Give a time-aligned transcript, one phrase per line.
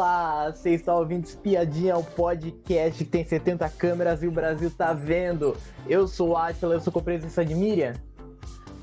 [0.00, 4.94] Olá, você está ouvindo Espiadinha, o podcast que tem 70 câmeras e o Brasil tá
[4.94, 5.54] vendo.
[5.86, 7.92] Eu sou o Atila, eu sou com a presença de Miriam.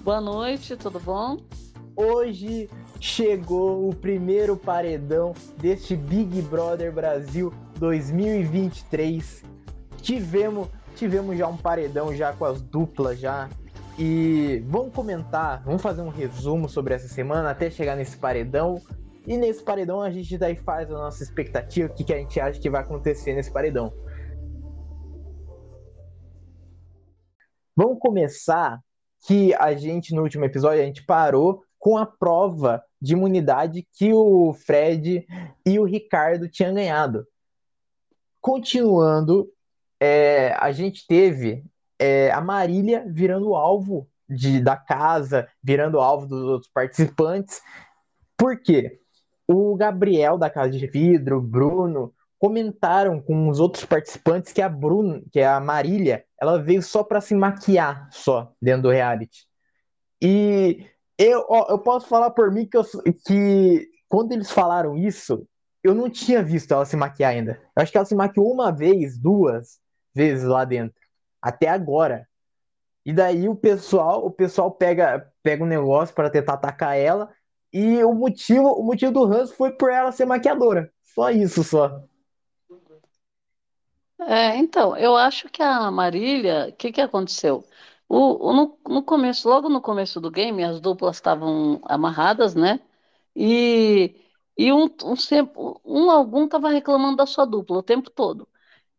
[0.03, 1.39] Boa noite, tudo bom?
[1.95, 2.69] Hoje
[2.99, 9.43] chegou o primeiro paredão deste Big Brother Brasil 2023.
[9.99, 13.49] Tivemos, tivemos já um paredão já com as duplas já.
[13.97, 18.79] E vamos comentar, vamos fazer um resumo sobre essa semana até chegar nesse paredão.
[19.27, 22.39] E nesse paredão a gente daí faz a nossa expectativa, o que, que a gente
[22.39, 23.91] acha que vai acontecer nesse paredão.
[27.75, 28.79] Vamos começar
[29.27, 34.13] que a gente, no último episódio, a gente parou com a prova de imunidade que
[34.13, 35.27] o Fred
[35.65, 37.27] e o Ricardo tinham ganhado.
[38.39, 39.51] Continuando,
[39.99, 41.65] é, a gente teve
[41.99, 47.61] é, a Marília virando alvo de, da casa, virando alvo dos outros participantes.
[48.37, 49.01] Por quê?
[49.47, 55.23] O Gabriel da Casa de Vidro, Bruno, comentaram com os outros participantes que a Bruno,
[55.31, 59.47] que a Marília, ela veio só para se maquiar só dentro do reality.
[60.21, 60.85] E
[61.17, 62.83] eu, ó, eu posso falar por mim que, eu,
[63.25, 65.47] que quando eles falaram isso,
[65.83, 67.59] eu não tinha visto ela se maquiar ainda.
[67.75, 69.79] Eu acho que ela se maquiou uma vez, duas
[70.13, 70.99] vezes lá dentro,
[71.41, 72.27] até agora.
[73.05, 77.29] E daí o pessoal, o pessoal pega, pega um negócio para tentar atacar ela
[77.79, 80.91] e o motivo, o motivo do ranço foi por ela ser maquiadora.
[81.03, 82.01] Só isso, só.
[84.19, 87.63] É, então, eu acho que a Marília, o que que aconteceu?
[88.09, 92.79] O, o- no, no começo, logo no começo do game, as duplas estavam amarradas, né?
[93.35, 94.15] E,
[94.57, 98.47] e um, um, um algum estava reclamando da sua dupla o tempo todo.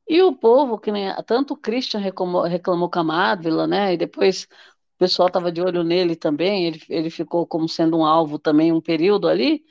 [0.08, 3.94] E o povo, que nem tanto o Christian reclamou, reclamou com a Marvila, né?
[3.94, 4.48] E depois
[4.98, 8.72] o pessoal estava de olho nele também, ele, ele ficou como sendo um alvo também
[8.72, 9.64] um período ali,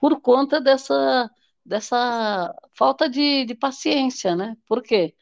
[0.00, 1.30] por conta dessa,
[1.64, 4.56] dessa falta de, de paciência, né?
[4.66, 5.14] Por quê?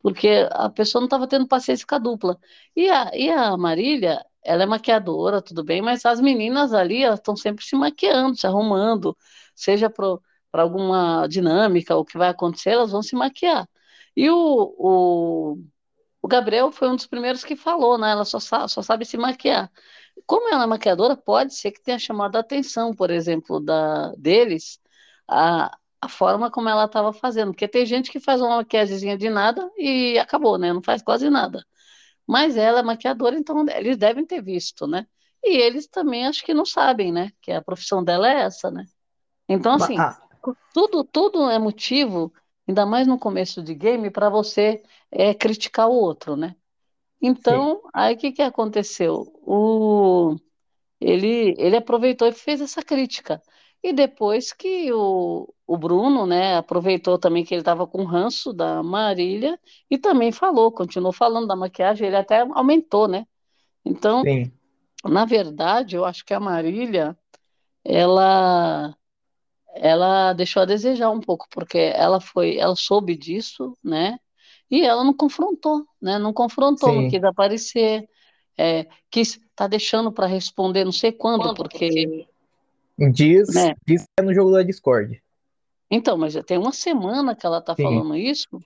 [0.00, 2.38] Porque a pessoa não estava tendo paciência com a dupla.
[2.76, 7.36] E a, e a Marília, ela é maquiadora, tudo bem, mas as meninas ali, estão
[7.36, 9.16] sempre se maquiando, se arrumando,
[9.54, 10.20] seja para
[10.62, 13.68] alguma dinâmica, o que vai acontecer, elas vão se maquiar.
[14.16, 14.36] E o,
[14.78, 15.58] o
[16.24, 18.12] o Gabriel foi um dos primeiros que falou, né?
[18.12, 19.70] Ela só sabe, só sabe se maquiar.
[20.24, 24.80] Como ela é maquiadora, pode ser que tenha chamado a atenção, por exemplo, da, deles,
[25.28, 27.52] a, a forma como ela estava fazendo.
[27.52, 30.72] Porque tem gente que faz uma maquiagemzinha de nada e acabou, né?
[30.72, 31.62] Não faz quase nada.
[32.26, 35.06] Mas ela é maquiadora, então eles devem ter visto, né?
[35.44, 37.32] E eles também acho que não sabem, né?
[37.42, 38.86] Que a profissão dela é essa, né?
[39.46, 40.18] Então, assim, ah.
[40.72, 42.32] tudo, tudo é motivo
[42.66, 46.56] ainda mais no começo de game, para você é, criticar o outro, né?
[47.22, 47.88] Então, Sim.
[47.94, 49.32] aí o que, que aconteceu?
[49.42, 50.36] O,
[51.00, 53.42] ele, ele aproveitou e fez essa crítica.
[53.82, 58.82] E depois que o, o Bruno, né, aproveitou também que ele estava com ranço da
[58.82, 59.58] Marília
[59.90, 63.26] e também falou, continuou falando da maquiagem, ele até aumentou, né?
[63.84, 64.52] Então, Sim.
[65.04, 67.16] na verdade, eu acho que a Marília,
[67.84, 68.96] ela
[69.74, 74.18] ela deixou a desejar um pouco, porque ela foi, ela soube disso, né?
[74.70, 76.18] E ela não confrontou, né?
[76.18, 77.02] Não confrontou, Sim.
[77.02, 78.08] não quis aparecer,
[78.56, 82.26] é, quis tá deixando para responder, não sei quando, quando porque
[83.12, 83.74] diz, né?
[83.86, 85.22] diz que é no jogo da Discord.
[85.90, 87.82] Então, mas já tem uma semana que ela tá Sim.
[87.84, 88.60] falando isso.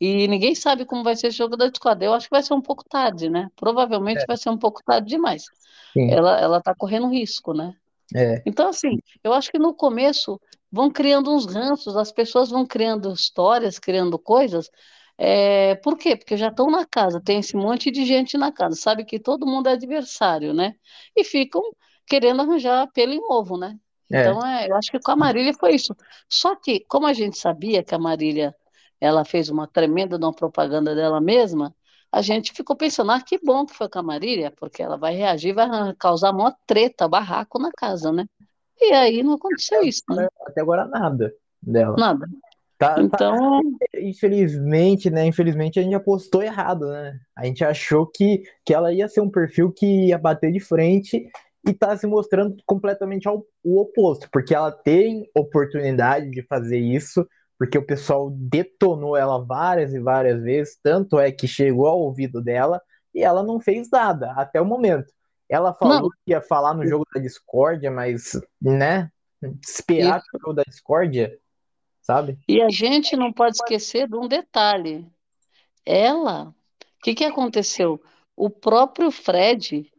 [0.00, 2.04] E ninguém sabe como vai ser esse jogo da Discord.
[2.04, 3.48] Eu acho que vai ser um pouco tarde, né?
[3.56, 4.26] Provavelmente é.
[4.26, 5.46] vai ser um pouco tarde demais.
[5.92, 6.10] Sim.
[6.10, 7.74] Ela, ela tá correndo risco, né?
[8.14, 8.40] É.
[8.46, 10.40] Então, assim, eu acho que no começo
[10.70, 14.70] vão criando uns ranços, as pessoas vão criando histórias, criando coisas.
[15.16, 16.16] É, por quê?
[16.16, 19.46] Porque já estão na casa, tem esse monte de gente na casa, sabe que todo
[19.46, 20.74] mundo é adversário, né?
[21.16, 21.62] E ficam
[22.06, 23.76] querendo arranjar pelo em ovo, né?
[24.12, 24.20] É.
[24.20, 25.94] Então, é, eu acho que com a Marília foi isso.
[26.28, 28.54] Só que, como a gente sabia que a Marília
[29.00, 31.74] ela fez uma tremenda uma propaganda dela mesma,
[32.10, 35.14] a gente ficou pensando, ah, que bom que foi com a Marília, porque ela vai
[35.14, 38.26] reagir, vai causar uma treta, barraco na casa, né?
[38.80, 40.28] E aí não aconteceu isso, né?
[40.46, 41.96] Até agora nada dela.
[41.98, 42.26] Nada.
[42.78, 45.26] Tá, tá então, tá, infelizmente, né?
[45.26, 47.18] Infelizmente a gente apostou errado, né?
[47.36, 51.28] A gente achou que, que ela ia ser um perfil que ia bater de frente
[51.66, 57.26] e tá se mostrando completamente ao, o oposto, porque ela tem oportunidade de fazer isso,
[57.58, 62.40] porque o pessoal detonou ela várias e várias vezes, tanto é que chegou ao ouvido
[62.40, 62.80] dela
[63.12, 65.12] e ela não fez nada até o momento.
[65.48, 66.08] Ela falou não.
[66.10, 69.10] que ia falar no jogo da discórdia, mas, né?
[69.62, 71.38] Esperar o jogo da discórdia,
[72.02, 72.38] sabe?
[72.46, 75.06] E a gente não pode esquecer de um detalhe.
[75.86, 76.54] Ela, o
[77.02, 78.00] que, que aconteceu?
[78.36, 79.90] O próprio Fred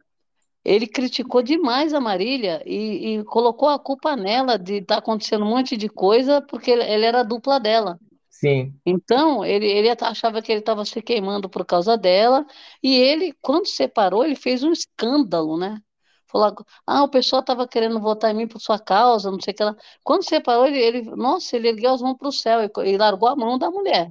[0.64, 5.44] ele criticou demais a Marília e, e colocou a culpa nela de estar tá acontecendo
[5.44, 7.98] um monte de coisa porque ele, ele era a dupla dela.
[8.40, 8.74] Sim.
[8.86, 12.46] Então, ele, ele achava que ele estava se queimando por causa dela,
[12.82, 15.78] e ele, quando separou, ele fez um escândalo, né?
[16.26, 16.56] Falou,
[16.86, 19.64] ah, o pessoal estava querendo votar em mim por sua causa, não sei o que
[19.64, 19.76] lá.
[20.02, 23.28] Quando separou, ele, ele nossa, ele ergueu as mãos para o céu e, e largou
[23.28, 24.08] a mão da mulher.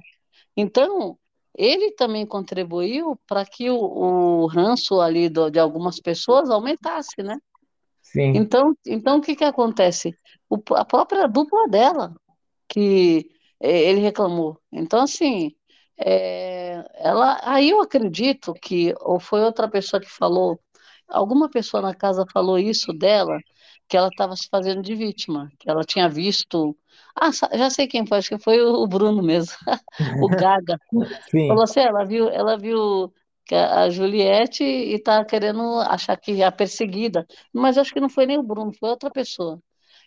[0.56, 1.18] Então,
[1.56, 7.36] ele também contribuiu para que o, o ranço ali do, de algumas pessoas aumentasse, né?
[8.00, 8.32] Sim.
[8.36, 10.14] Então, então o que que acontece?
[10.48, 12.14] O, a própria dupla dela,
[12.68, 13.28] que
[13.60, 14.60] ele reclamou.
[14.72, 15.54] Então, assim,
[15.98, 20.60] é, ela, aí eu acredito que, ou foi outra pessoa que falou,
[21.08, 23.38] alguma pessoa na casa falou isso dela,
[23.88, 26.76] que ela estava se fazendo de vítima, que ela tinha visto.
[27.14, 29.52] Ah, já sei quem foi, acho que foi o Bruno mesmo,
[30.22, 30.78] o Gaga.
[31.30, 31.48] Sim.
[31.48, 33.12] Falou assim, ela viu, ela viu
[33.52, 37.26] a Juliette e está querendo achar que é a perseguida.
[37.52, 39.60] Mas acho que não foi nem o Bruno, foi outra pessoa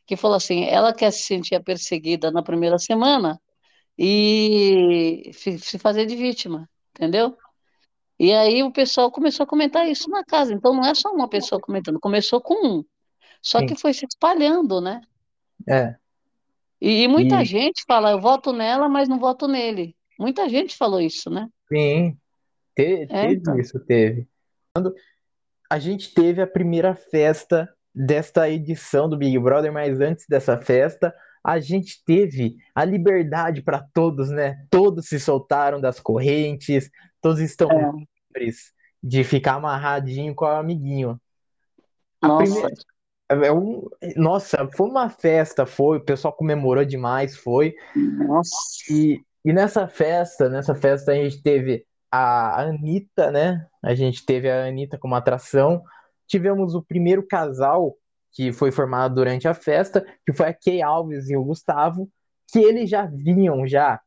[0.05, 3.39] que falou assim: ela quer se sentir perseguida na primeira semana
[3.97, 7.37] e se fazer de vítima, entendeu?
[8.19, 10.53] E aí o pessoal começou a comentar isso na casa.
[10.53, 12.85] Então não é só uma pessoa comentando, começou com um.
[13.41, 13.65] Só Sim.
[13.65, 15.01] que foi se espalhando, né?
[15.67, 15.95] É.
[16.79, 17.45] E, e muita e...
[17.45, 19.95] gente fala, eu voto nela, mas não voto nele.
[20.17, 21.47] Muita gente falou isso, né?
[21.67, 22.17] Sim,
[22.75, 23.59] Te, é, teve então.
[23.59, 24.27] isso, teve.
[24.73, 24.93] Quando
[25.69, 31.13] a gente teve a primeira festa desta edição do Big Brother, mas antes dessa festa,
[31.43, 34.65] a gente teve a liberdade para todos, né?
[34.69, 36.89] Todos se soltaram das correntes,
[37.21, 37.91] todos estão é.
[38.35, 38.71] livres
[39.03, 41.19] de ficar amarradinho com o amiguinho.
[42.21, 42.43] A Nossa.
[42.43, 42.75] Primeira...
[43.29, 43.87] É um...
[44.15, 47.73] Nossa, foi uma festa, foi, o pessoal comemorou demais, foi.
[47.95, 48.55] Nossa.
[48.89, 53.65] E, e nessa festa, nessa festa a gente teve a Anitta, né?
[53.81, 55.83] A gente teve a Anitta como atração,
[56.33, 57.95] tivemos o primeiro casal
[58.31, 62.09] que foi formado durante a festa, que foi a Kay Alves e o Gustavo,
[62.51, 64.01] que eles já vinham já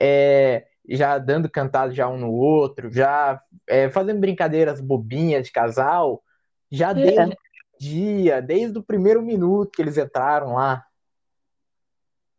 [0.00, 6.20] é, já dando cantado já um no outro, já é, fazendo brincadeiras bobinhas de casal,
[6.68, 6.94] já é.
[6.94, 7.36] desde o
[7.78, 10.84] dia, desde o primeiro minuto que eles entraram lá.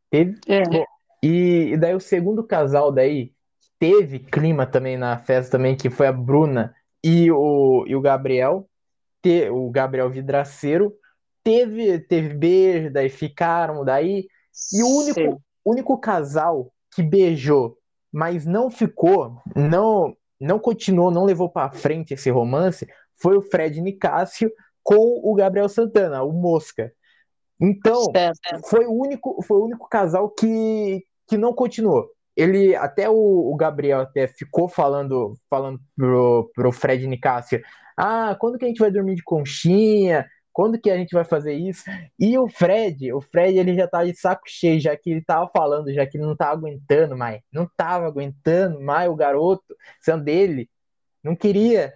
[0.10, 0.64] Teve, é.
[1.24, 3.32] e, e daí o segundo casal daí
[3.80, 8.69] teve clima também na festa também, que foi a Bruna e o, e o Gabriel,
[9.22, 10.94] te, o Gabriel Vidraceiro,
[11.44, 14.28] teve, teve beijo, daí ficaram, daí.
[14.74, 17.78] E o único, único casal que beijou,
[18.12, 22.88] mas não ficou, não não continuou, não levou para frente esse romance,
[23.22, 24.50] foi o Fred Nicásio
[24.82, 26.94] com o Gabriel Santana, o Mosca.
[27.60, 28.68] Então, certo.
[28.70, 32.10] foi o único, foi o único casal que, que não continuou.
[32.40, 37.62] Ele até o, o Gabriel até ficou falando falando pro, pro Fred Nicásio,
[37.98, 40.26] ah, quando que a gente vai dormir de conchinha?
[40.54, 41.84] Quando que a gente vai fazer isso?
[42.20, 45.50] E o Fred, o Fred ele já tá de saco cheio, já que ele tava
[45.54, 50.24] falando, já que ele não tava aguentando mais, não tava aguentando mais o garoto sendo
[50.24, 50.70] dele,
[51.24, 51.94] não queria.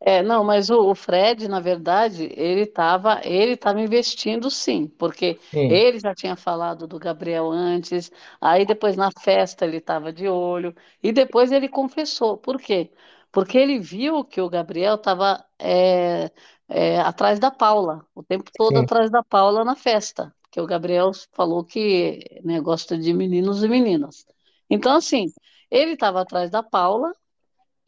[0.00, 5.38] É, não, mas o, o Fred, na verdade, ele estava ele tava investindo sim, porque
[5.50, 5.66] sim.
[5.68, 8.10] ele já tinha falado do Gabriel antes,
[8.40, 12.36] aí depois na festa ele estava de olho, e depois ele confessou.
[12.38, 12.92] Por quê?
[13.32, 16.30] Porque ele viu que o Gabriel estava é,
[16.68, 18.84] é, atrás da Paula, o tempo todo Sim.
[18.84, 23.68] atrás da Paula na festa, que o Gabriel falou que né, gosta de meninos e
[23.68, 24.26] meninas.
[24.70, 25.26] Então, assim,
[25.70, 27.12] ele estava atrás da Paula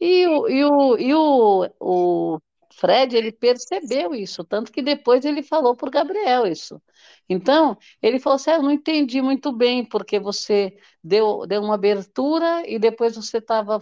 [0.01, 2.39] e o, e o, e o, o
[2.73, 6.81] Fred, ele percebeu isso, tanto que depois ele falou para o Gabriel isso.
[7.29, 11.75] Então, ele falou assim, ah, eu não entendi muito bem, porque você deu, deu uma
[11.75, 13.79] abertura e depois você estava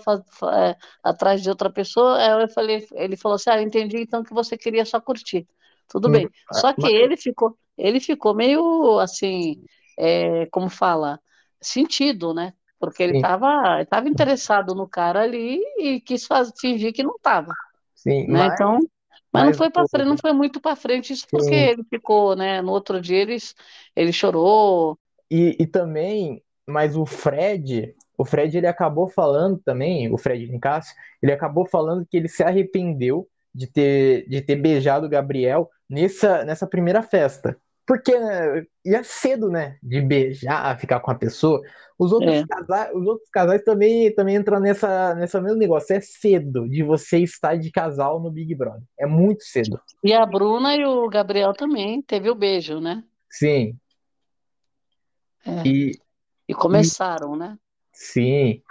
[0.54, 2.18] é, atrás de outra pessoa.
[2.18, 5.48] Aí eu falei, ele falou assim, ah, eu entendi então que você queria só curtir.
[5.88, 6.30] Tudo bem.
[6.52, 9.64] Só que ele ficou, ele ficou meio assim,
[9.98, 11.20] é, como fala,
[11.62, 12.54] sentido, né?
[12.80, 17.54] Porque ele estava tava interessado no cara ali e quis fazer, fingir que não estava.
[17.94, 18.40] Sim, né?
[18.40, 18.90] mas, então, mas,
[19.34, 21.54] mas não foi para frente, não foi muito para frente isso porque sim.
[21.54, 22.62] ele ficou, né?
[22.62, 23.38] No outro dia ele,
[23.96, 24.98] ele chorou.
[25.30, 30.94] E, e também, mas o Fred, o Fred ele acabou falando também, o Fred Nicasso,
[31.22, 36.46] ele acabou falando que ele se arrependeu de ter, de ter beijado o Gabriel nessa,
[36.46, 37.58] nessa primeira festa.
[37.90, 39.80] Porque né, ia cedo, né?
[39.82, 41.60] De beijar, ficar com a pessoa.
[41.98, 42.46] Os outros, é.
[42.46, 45.96] casais, os outros casais também, também entram nessa, nessa mesmo negócio.
[45.96, 48.84] É cedo de você estar de casal no Big Brother.
[48.96, 49.82] É muito cedo.
[50.04, 53.04] E a Bruna e o Gabriel também teve o beijo, né?
[53.28, 53.76] Sim.
[55.44, 55.68] É.
[55.68, 55.92] E,
[56.48, 57.58] e começaram, e, né?
[57.92, 58.62] Sim.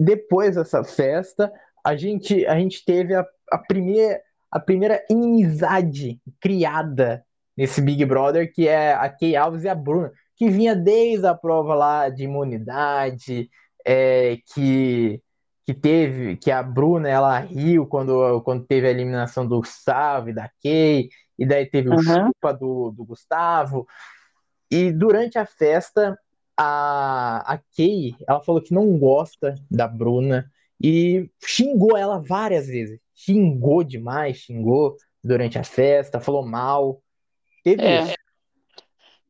[0.00, 1.52] Depois dessa festa,
[1.84, 4.20] a gente, a gente teve a, a primeira
[4.50, 7.24] a primeira inimizade criada
[7.62, 11.32] nesse Big Brother, que é a Kay Alves e a Bruna, que vinha desde a
[11.32, 13.48] prova lá de imunidade,
[13.86, 15.22] é, que,
[15.64, 20.34] que teve, que a Bruna ela riu quando, quando teve a eliminação do Gustavo e
[20.34, 22.02] da Kay, e daí teve o uhum.
[22.02, 23.86] chupa do, do Gustavo.
[24.68, 26.18] E durante a festa,
[26.58, 30.50] a, a Kay, ela falou que não gosta da Bruna
[30.82, 32.98] e xingou ela várias vezes.
[33.14, 37.00] Xingou demais, xingou durante a festa, falou mal.
[37.62, 38.02] Teve é.
[38.02, 38.14] isso.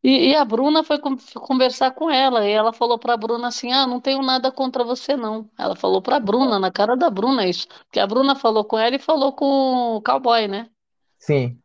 [0.02, 3.70] E, e, a Bruna foi conversar com ela, e ela falou para a Bruna assim:
[3.72, 5.48] Ah, não tenho nada contra você, não.
[5.56, 7.68] Ela falou para a Bruna, na cara da Bruna, isso.
[7.84, 10.68] Porque a Bruna falou com ela e falou com o cowboy, né?
[11.18, 11.56] Sim.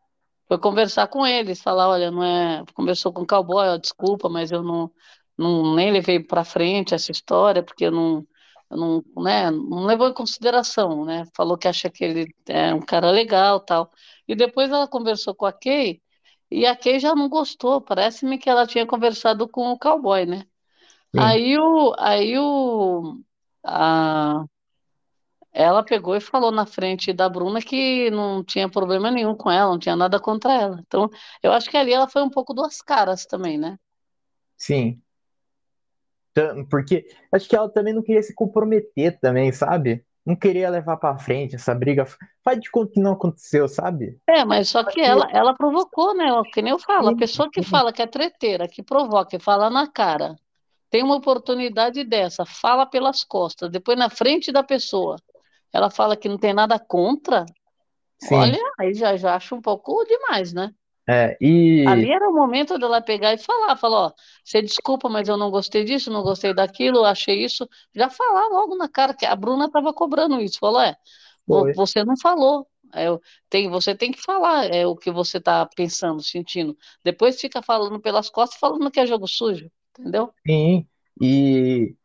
[0.47, 2.63] Foi conversar com eles, falar: Olha, não é.
[2.75, 4.91] Conversou com o cowboy, ó, desculpa, mas eu não,
[5.35, 8.27] não nem levei para frente essa história, porque eu não.
[8.69, 11.23] Eu não, né, não levou em consideração, né?
[11.33, 13.89] Falou que acha que ele é um cara legal tal.
[14.27, 16.01] E depois ela conversou com a Kay
[16.49, 20.45] e a Kay já não gostou, parece-me que ela tinha conversado com o cowboy, né?
[21.15, 21.21] Sim.
[21.21, 23.21] Aí o, aí o,
[23.63, 24.45] a,
[25.51, 29.71] ela pegou e falou na frente da Bruna que não tinha problema nenhum com ela,
[29.71, 30.79] não tinha nada contra ela.
[30.85, 31.09] Então,
[31.41, 33.77] eu acho que ali ela foi um pouco duas caras também, né?
[34.55, 35.01] Sim.
[36.69, 40.05] Porque acho que ela também não queria se comprometer também, sabe?
[40.27, 42.05] Não queria levar para frente essa briga.
[42.43, 44.19] Faz de conta que não aconteceu, sabe?
[44.27, 46.25] É, mas só que ela, ela provocou, né?
[46.53, 49.69] Que nem eu falo, a pessoa que fala que é treteira, que provoca, que fala
[49.69, 50.35] na cara,
[50.89, 55.15] tem uma oportunidade dessa, fala pelas costas, depois na frente da pessoa,
[55.71, 57.45] ela fala que não tem nada contra.
[58.19, 58.35] Sim.
[58.35, 60.73] Olha, aí já, já acho um pouco demais, né?
[61.09, 61.87] É, e...
[61.87, 65.49] Ali era o momento dela pegar e falar, falar, ó, você desculpa, mas eu não
[65.49, 67.67] gostei disso, não gostei daquilo, achei isso.
[67.95, 70.97] Já falar logo na cara, que a Bruna estava cobrando isso, falou, é,
[71.47, 71.73] Foi.
[71.73, 73.07] você não falou, é,
[73.49, 76.77] tem, você tem que falar é, o que você está pensando, sentindo.
[77.03, 80.29] Depois fica falando pelas costas, falando que é jogo sujo, entendeu?
[80.45, 80.85] Sim,
[81.21, 81.95] e,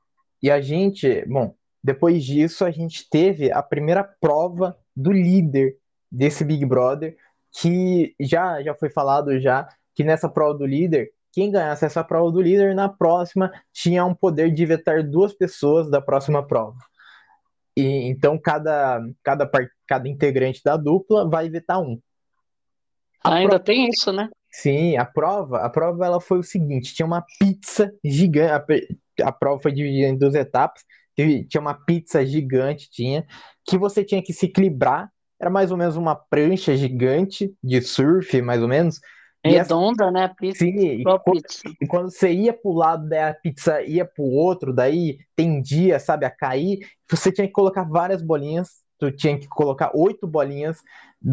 [0.41, 5.77] e a gente, bom, depois disso a gente teve a primeira prova do líder
[6.11, 7.17] desse Big Brother,
[7.53, 12.31] que já, já foi falado já que nessa prova do líder, quem ganhasse essa prova
[12.31, 16.79] do líder, na próxima tinha um poder de vetar duas pessoas da próxima prova.
[17.77, 19.51] E então cada, cada,
[19.87, 21.99] cada integrante da dupla vai vetar um.
[23.25, 23.65] A ainda prova...
[23.65, 24.29] tem isso, né?
[24.51, 28.93] Sim, a prova, a prova ela foi o seguinte, tinha uma pizza gigante,
[29.23, 30.83] a, a prova foi dividida em duas etapas,
[31.17, 33.27] tinha uma pizza gigante, tinha,
[33.65, 35.11] que você tinha que se equilibrar
[35.43, 39.01] era mais ou menos uma prancha gigante de surf, mais ou menos.
[39.45, 40.13] Redonda, essa...
[40.13, 40.33] né?
[40.39, 41.43] Pizza, Sim, e quando,
[41.81, 46.31] e quando, você ia pro lado da pizza, ia pro outro, daí tendia, sabe, a
[46.31, 46.79] cair,
[47.11, 48.69] você tinha que colocar várias bolinhas,
[49.01, 50.79] tu tinha que colocar oito bolinhas.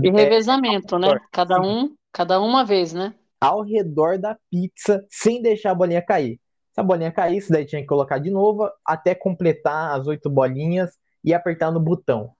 [0.02, 1.20] E é, revezamento, né?
[1.32, 3.14] Cada um, cada uma vez, né?
[3.40, 6.40] Ao redor da pizza, sem deixar a bolinha cair.
[6.74, 10.98] Se a bolinha caísse, daí tinha que colocar de novo, até completar as oito bolinhas
[11.24, 12.32] e apertar no botão.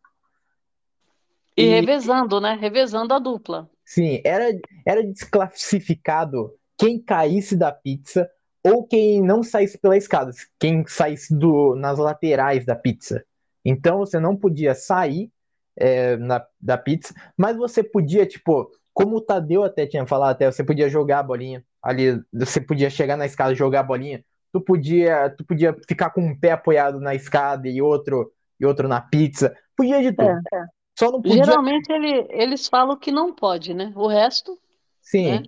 [1.60, 2.58] E, e revezando, né?
[2.60, 3.70] Revezando a dupla.
[3.84, 4.46] Sim, era,
[4.86, 8.30] era desclassificado quem caísse da pizza
[8.64, 13.24] ou quem não saísse pela escada, quem saísse do, nas laterais da pizza.
[13.64, 15.32] Então você não podia sair
[15.78, 20.52] é, na, da pizza, mas você podia, tipo, como o Tadeu até tinha falado, até
[20.52, 24.24] você podia jogar a bolinha ali, você podia chegar na escada e jogar a bolinha.
[24.52, 28.88] Tu podia, tu podia ficar com um pé apoiado na escada e outro e outro
[28.88, 29.56] na pizza.
[29.76, 30.30] Podia de tudo.
[30.30, 30.66] É, é.
[31.00, 31.46] Só não podia.
[31.46, 33.94] Geralmente ele, eles falam que não pode, né?
[33.96, 34.60] O resto.
[35.02, 35.32] Sim.
[35.32, 35.44] Né?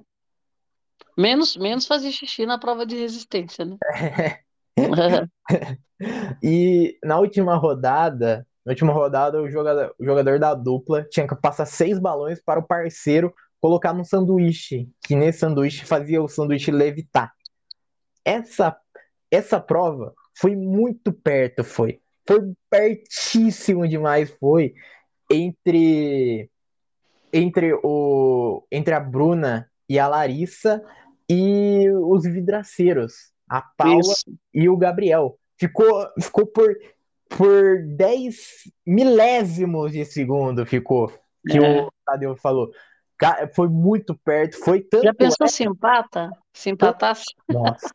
[1.18, 3.78] Menos, menos fazer xixi na prova de resistência, né?
[6.42, 11.36] e na última rodada, na última rodada, o jogador, o jogador da dupla tinha que
[11.36, 16.72] passar seis balões para o parceiro colocar num sanduíche, que nesse sanduíche fazia o sanduíche
[16.72, 17.34] levitar.
[18.24, 18.78] Essa,
[19.30, 22.00] essa prova foi muito perto, foi.
[22.26, 24.74] Foi pertíssimo demais, foi
[25.32, 26.50] entre
[27.34, 30.84] entre o entre a Bruna e a Larissa
[31.30, 34.26] e os vidraceiros, a Paula Isso.
[34.54, 35.38] e o Gabriel.
[35.58, 36.76] Ficou ficou por
[37.30, 38.36] por 10
[38.86, 41.12] milésimos de segundo ficou
[41.48, 41.82] que é.
[41.82, 42.72] o Tadeu falou.
[43.54, 46.32] Foi muito perto, foi tanto Já pensou é, se empata?
[46.54, 47.26] Se empatasse?
[47.48, 47.88] Nossa.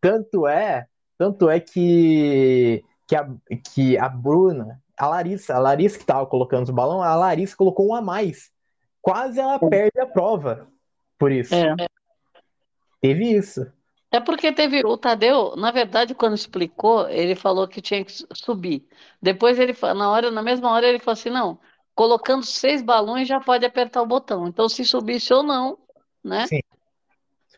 [0.00, 0.86] tanto é,
[1.18, 3.28] tanto é que que a,
[3.72, 7.88] que a Bruna a Larissa, a Larissa que estava colocando os balões, a Larissa colocou
[7.88, 8.50] um a mais.
[9.02, 10.68] Quase ela perde a prova.
[11.18, 11.54] Por isso.
[11.54, 11.74] É.
[13.00, 13.66] Teve isso.
[14.10, 18.86] É porque teve o Tadeu, na verdade, quando explicou, ele falou que tinha que subir.
[19.20, 21.58] Depois ele, na hora, na mesma hora, ele falou assim: não,
[21.94, 24.46] colocando seis balões já pode apertar o botão.
[24.46, 25.78] Então, se subisse ou não,
[26.24, 26.46] né?
[26.46, 26.60] Sim.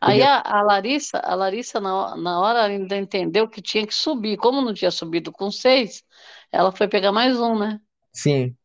[0.01, 4.37] Aí a, a Larissa, a Larissa na, na hora ainda entendeu que tinha que subir.
[4.37, 6.03] Como não tinha subido com seis,
[6.51, 7.79] ela foi pegar mais um, né?
[8.11, 8.55] Sim.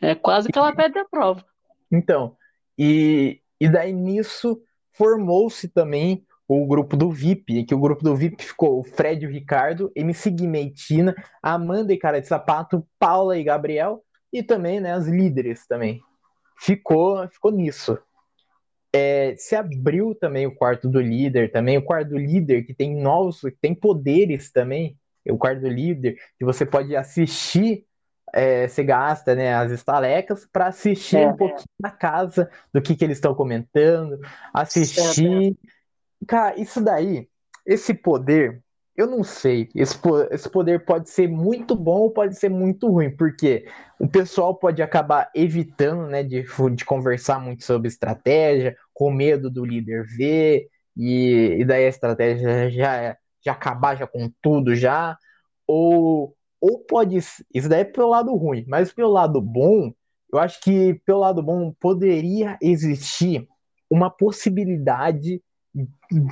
[0.00, 1.44] É quase que ela perde a prova.
[1.90, 2.36] Então,
[2.78, 4.60] e, e daí nisso
[4.92, 9.28] formou-se também o grupo do VIP, que o grupo do VIP ficou o Fred e
[9.28, 14.42] o Ricardo, MC Guimê e Tina, Amanda e Cara de Sapato, Paula e Gabriel, e
[14.42, 16.00] também né, as líderes também.
[16.58, 17.98] Ficou, ficou nisso.
[18.92, 22.96] É, se abriu também o quarto do líder, também o quarto do líder que tem
[22.96, 24.96] novos, que tem poderes também,
[25.30, 27.86] o quarto do líder, que você pode assistir
[28.32, 32.94] é, você gasta né, as estalecas para assistir é, um pouquinho na casa do que,
[32.94, 34.18] que eles estão comentando,
[34.52, 35.56] assistir.
[36.26, 37.28] Cara, isso daí,
[37.66, 38.62] esse poder,
[38.96, 39.68] eu não sei.
[39.74, 39.98] Esse,
[40.30, 43.66] esse poder pode ser muito bom ou pode ser muito ruim, porque
[43.98, 46.44] o pessoal pode acabar evitando né, de,
[46.74, 52.70] de conversar muito sobre estratégia, com medo do líder ver, e, e daí a estratégia
[52.70, 53.16] já,
[53.48, 55.18] já acabar já com tudo já.
[55.66, 57.16] Ou ou pode.
[57.16, 59.92] Isso daí é pelo lado ruim, mas pelo lado bom,
[60.32, 63.46] eu acho que pelo lado bom poderia existir
[63.90, 65.42] uma possibilidade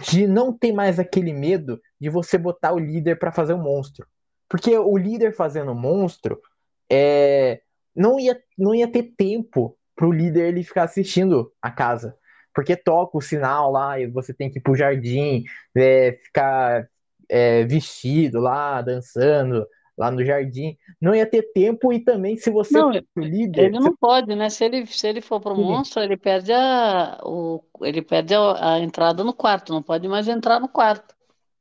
[0.02, 3.62] de não ter mais aquele medo de você botar o líder para fazer o um
[3.62, 4.06] monstro.
[4.49, 6.40] Porque o líder fazendo monstro
[6.90, 7.61] é,
[7.94, 12.16] não, ia, não ia ter tempo para o líder ele ficar assistindo a casa.
[12.54, 15.44] Porque toca o sinal lá e você tem que ir pro jardim,
[15.76, 16.88] é, ficar
[17.28, 19.66] é, vestido lá, dançando,
[19.97, 23.97] lá no jardim, não ia ter tempo e também se você não, líder, ele não
[23.97, 24.50] pode, né?
[24.50, 25.62] Se ele se ele for pro Sim.
[25.62, 30.28] monstro, ele perde a o, ele perde a, a, entrada no quarto, não pode mais
[30.28, 31.14] entrar no quarto.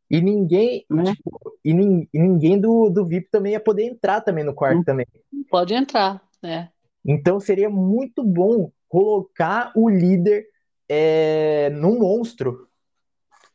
[0.09, 1.03] E ninguém, né?
[1.03, 4.77] tipo, e, nin, e, ninguém do, do VIP também ia poder entrar também no quarto
[4.77, 5.07] não, também.
[5.49, 6.69] Pode entrar, né?
[7.03, 10.45] Então seria muito bom colocar o líder
[10.87, 12.67] é, no monstro,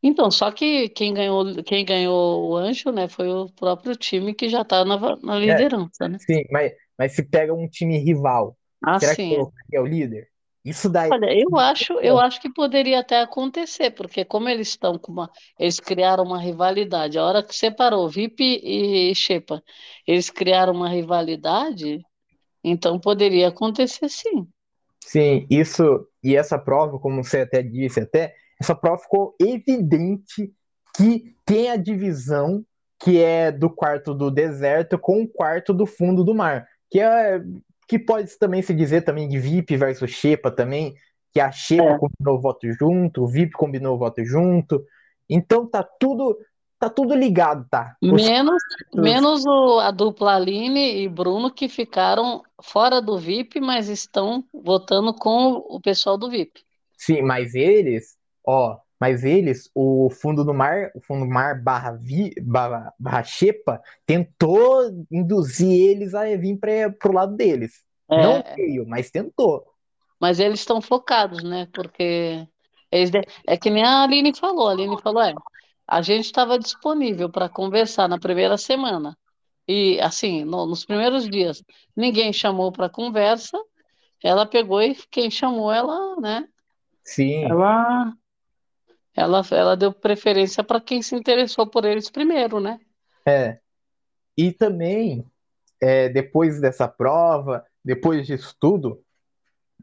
[0.02, 4.48] então, só que quem ganhou, quem ganhou o anjo, né, foi o próprio time que
[4.48, 6.18] já está na, na é, liderança, né?
[6.18, 9.28] Sim, mas, mas se pega um time rival, ah, será sim.
[9.28, 10.28] que colocaria o líder?
[10.64, 11.10] Isso daí.
[11.10, 15.30] Olha, eu acho, eu acho que poderia até acontecer, porque como eles estão com uma,
[15.58, 17.18] eles criaram uma rivalidade.
[17.18, 19.62] A hora que separou VIP e Shepa,
[20.06, 22.00] eles criaram uma rivalidade,
[22.64, 24.46] então poderia acontecer sim.
[25.02, 30.52] Sim, isso e essa prova, como você até disse, até essa prova ficou evidente
[30.94, 32.64] que tem a divisão
[33.02, 37.42] que é do quarto do deserto com o quarto do fundo do mar, que é
[37.88, 40.94] que pode também se dizer também de VIP versus Xepa também,
[41.32, 41.98] que a Xepa é.
[41.98, 44.84] combinou o voto junto, o VIP combinou o voto junto.
[45.28, 46.38] Então tá tudo
[46.78, 47.94] tá tudo ligado, tá?
[48.00, 48.62] Menos,
[48.94, 55.12] menos o, a dupla Aline e Bruno que ficaram fora do VIP, mas estão votando
[55.12, 56.62] com o pessoal do VIP.
[56.96, 61.92] Sim, mas eles Ó, mas eles, o fundo do mar, o fundo do mar barra,
[61.92, 67.82] vi, barra, barra Xepa, tentou induzir eles a vir para pro lado deles.
[68.10, 68.22] É.
[68.22, 69.64] Não veio, mas tentou.
[70.20, 71.66] Mas eles estão focados, né?
[71.72, 72.46] Porque
[72.92, 73.10] eles,
[73.46, 74.68] é que nem a Aline falou.
[74.68, 75.32] A Aline falou, é,
[75.88, 79.16] a gente estava disponível para conversar na primeira semana.
[79.66, 81.62] E assim, no, nos primeiros dias,
[81.96, 83.56] ninguém chamou para conversa.
[84.22, 86.46] Ela pegou e quem chamou ela, né?
[87.02, 87.44] Sim.
[87.44, 88.12] Ela
[89.20, 92.80] ela, ela deu preferência para quem se interessou por eles primeiro, né?
[93.26, 93.58] É.
[94.36, 95.24] E também,
[95.80, 99.02] é, depois dessa prova, depois disso tudo,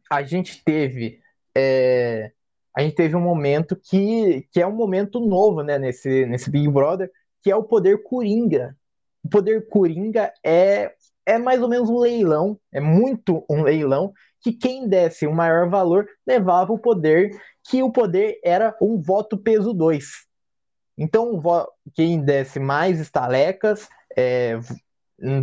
[0.10, 1.20] a gente teve.
[1.56, 2.32] É,
[2.76, 6.68] a gente teve um momento que, que é um momento novo né, nesse, nesse Big
[6.68, 8.78] Brother, que é o poder Coringa.
[9.24, 10.94] O poder Coringa é,
[11.26, 15.70] é mais ou menos um leilão, é muito um leilão, que quem desse o maior
[15.70, 17.32] valor levava o poder
[17.70, 20.06] que o poder era um voto peso 2.
[20.98, 21.40] Então,
[21.94, 24.58] quem desse mais estalecas é,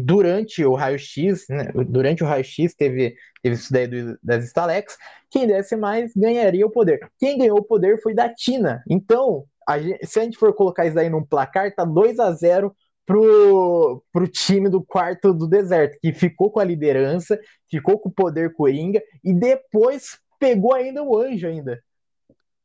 [0.01, 4.97] durante o raio-x, né, durante o raio-x teve, teve isso daí do, das estalecas,
[5.31, 7.09] quem desse mais ganharia o poder.
[7.19, 8.83] Quem ganhou o poder foi da Tina.
[8.89, 12.33] Então, a gente, se a gente for colocar isso daí num placar, tá 2 a
[12.33, 12.75] 0
[13.07, 17.39] pro, pro time do quarto do deserto, que ficou com a liderança,
[17.71, 21.83] ficou com o poder coringa e depois pegou ainda o anjo ainda.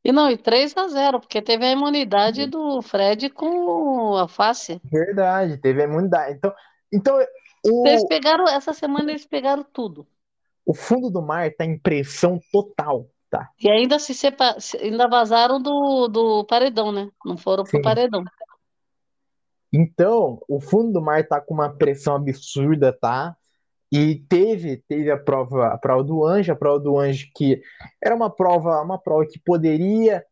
[0.03, 4.79] E não, e 3 a 0 porque teve a imunidade do Fred com a face.
[4.83, 6.37] Verdade, teve a imunidade.
[6.37, 6.53] Então,
[6.91, 7.25] então
[7.65, 7.85] o...
[7.85, 10.07] Eles pegaram, essa semana eles pegaram tudo.
[10.65, 13.49] O fundo do mar tá em pressão total, tá?
[13.59, 17.09] E ainda se separa, ainda vazaram do, do paredão, né?
[17.25, 17.81] Não foram pro Sim.
[17.81, 18.23] paredão.
[19.71, 23.35] Então, o fundo do mar tá com uma pressão absurda, tá?
[23.91, 27.61] E teve, teve a prova, a prova do anjo, a prova do anjo que
[28.03, 30.23] era uma prova, uma prova que poderia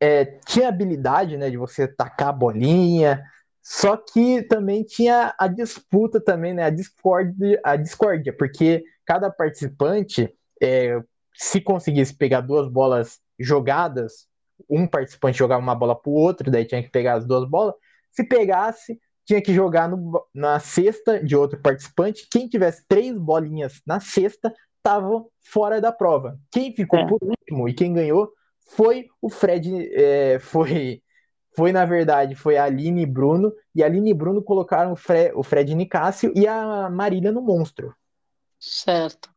[0.00, 3.22] é, tinha habilidade, né, de você tacar a bolinha,
[3.62, 10.30] só que também tinha a disputa também, né, a discórdia, a discórdia, porque cada participante,
[10.62, 11.00] é,
[11.34, 14.26] se conseguisse pegar duas bolas jogadas,
[14.68, 17.74] um participante jogava uma bola para o outro, daí tinha que pegar as duas bolas.
[18.14, 22.26] Se pegasse, tinha que jogar no, na cesta de outro participante.
[22.30, 26.38] Quem tivesse três bolinhas na cesta estava fora da prova.
[26.50, 27.06] Quem ficou é.
[27.06, 28.30] por último e quem ganhou
[28.76, 31.02] foi o Fred, é, foi,
[31.56, 34.96] foi na verdade, foi a Aline e Bruno, e a Aline e Bruno colocaram o,
[34.96, 37.94] Fre, o Fred Nicásio e a Marília no monstro.
[38.58, 39.32] Certo.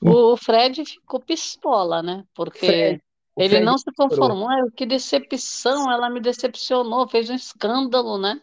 [0.00, 2.24] O Fred ficou pistola, né?
[2.34, 3.02] Porque Fred,
[3.36, 4.48] ele Fred não se conformou.
[4.48, 8.40] Ah, que decepção, ela me decepcionou, fez um escândalo, né?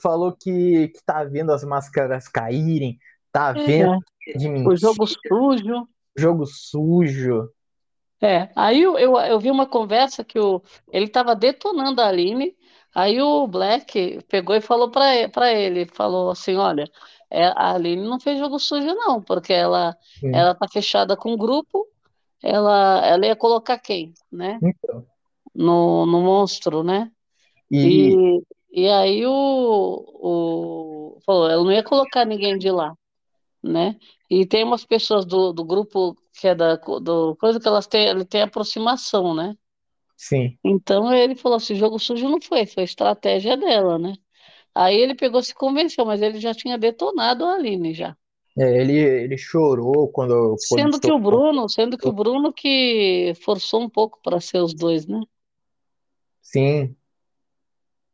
[0.00, 2.98] Falou que, que tá vendo as máscaras caírem,
[3.32, 3.52] tá é.
[3.62, 4.38] vendo é.
[4.38, 5.88] de mentira, o jogo sujo.
[6.16, 7.50] Jogo sujo.
[8.22, 10.62] É, aí eu, eu, eu vi uma conversa que o,
[10.92, 12.54] ele estava detonando a Aline,
[12.94, 16.84] aí o Black pegou e falou para ele, falou assim, olha,
[17.30, 20.34] é, a Aline não fez jogo sujo não, porque ela Sim.
[20.34, 21.86] ela tá fechada com o grupo,
[22.42, 24.62] ela, ela ia colocar quem, né?
[24.62, 25.06] Então.
[25.54, 27.10] No, no monstro, né?
[27.70, 28.14] E...
[28.72, 32.94] e, e aí o, o falou, ela não ia colocar ninguém de lá,
[33.62, 33.96] né?
[34.30, 38.08] E tem umas pessoas do, do grupo que é da do coisa que elas têm,
[38.08, 39.56] ele tem aproximação, né?
[40.16, 40.58] Sim.
[40.64, 44.14] Então ele falou assim, jogo sujo não foi, foi estratégia dela, né?
[44.74, 48.16] Aí ele pegou se convenceu, mas ele já tinha detonado a Aline já.
[48.60, 53.32] É, ele, ele chorou quando, quando sendo que o Bruno, sendo que o Bruno que
[53.42, 55.18] forçou um pouco para ser os dois, né?
[56.42, 56.94] Sim.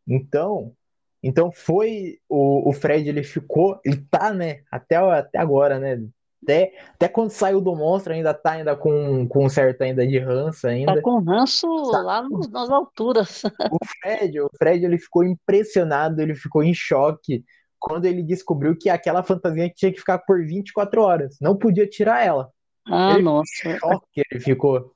[0.07, 0.73] Então,
[1.21, 6.07] então foi o, o Fred, ele ficou, ele tá, né, até, até agora, né,
[6.45, 10.21] até, até quando saiu do monstro ainda tá ainda com, com um certo ainda de
[10.21, 10.95] ranço ainda.
[10.95, 12.03] Tá com ranço tá.
[12.03, 13.43] lá nos, nas alturas.
[13.69, 17.45] O Fred, o Fred ele ficou impressionado, ele ficou em choque
[17.79, 22.25] quando ele descobriu que aquela fantasia tinha que ficar por 24 horas, não podia tirar
[22.25, 22.51] ela.
[22.87, 23.79] Ah, ele nossa.
[23.79, 24.93] Choque ele ficou.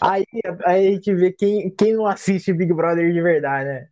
[0.00, 0.24] Aí,
[0.64, 3.88] aí a gente vê quem, quem não assiste Big Brother de verdade, né?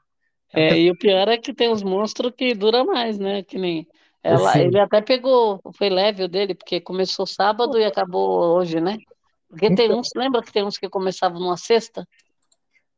[0.53, 3.43] É, e o pior é que tem uns monstros que dura mais, né?
[3.43, 3.87] Que nem
[4.23, 8.99] ela, ele até pegou, foi leve o dele, porque começou sábado e acabou hoje, né?
[9.49, 12.07] Porque tem então, uns, lembra que tem uns que começavam numa sexta?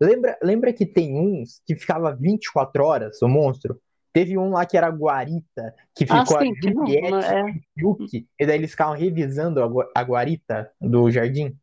[0.01, 3.79] Lembra, lembra que tem uns que ficava 24 horas, o monstro?
[4.19, 7.55] Teve um lá que era Guarita, que ah, ficou ah, sim, a Juliette não, é...
[7.79, 9.63] Yuki, e daí eles ficavam revisando
[9.95, 11.57] a, Guarita do jardim.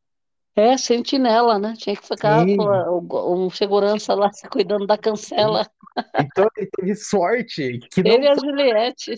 [0.55, 1.73] É, sentinela, né?
[1.77, 5.69] Tinha que ficar com um segurança lá cuidando da cancela.
[6.17, 7.77] Então ele teve sorte.
[7.91, 9.17] Que ele e a Juliette.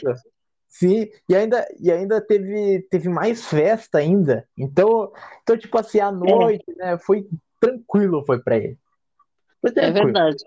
[0.68, 4.50] Sim, e ainda, e ainda teve, teve mais festa ainda.
[4.58, 5.12] Então,
[5.44, 6.94] então tipo assim, à noite, é.
[6.94, 7.28] né, foi
[7.60, 8.80] tranquilo, foi para ele.
[9.62, 10.44] Foi é verdade.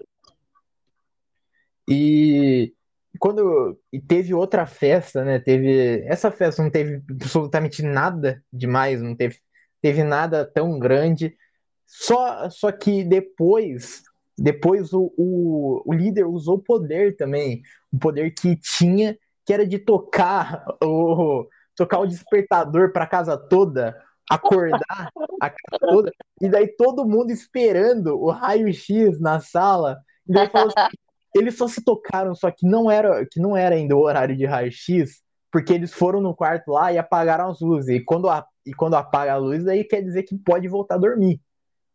[1.88, 2.74] E
[3.18, 5.38] quando e teve outra festa, né?
[5.38, 9.38] Teve essa festa não teve absolutamente nada demais, não teve
[9.82, 11.36] teve nada tão grande.
[11.86, 14.02] Só só que depois
[14.38, 19.78] depois o, o, o líder usou poder também, o poder que tinha que era de
[19.78, 21.46] tocar o
[21.76, 23.96] tocar o despertador para casa toda,
[24.30, 29.98] acordar a casa toda, e daí todo mundo esperando o raio-x na sala.
[30.28, 30.96] E daí falou assim,
[31.34, 34.44] eles só se tocaram, só que não era que não era ainda o horário de
[34.44, 37.88] raio-x, porque eles foram no quarto lá e apagaram as luzes.
[37.88, 40.98] E quando, a, e quando apaga a luz, aí quer dizer que pode voltar a
[40.98, 41.40] dormir.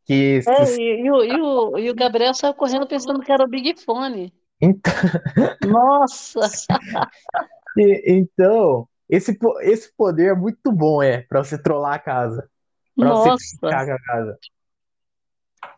[0.06, 3.44] Que, é, e, e, o, e, o, e o Gabriel saiu correndo pensando que era
[3.44, 4.32] o Big Fone.
[4.62, 4.94] Então...
[5.68, 6.42] Nossa!
[8.06, 12.48] então, esse, esse poder é muito bom, é, para você trollar a casa.
[12.96, 13.32] Pra Nossa.
[13.32, 14.38] você ficar com a casa.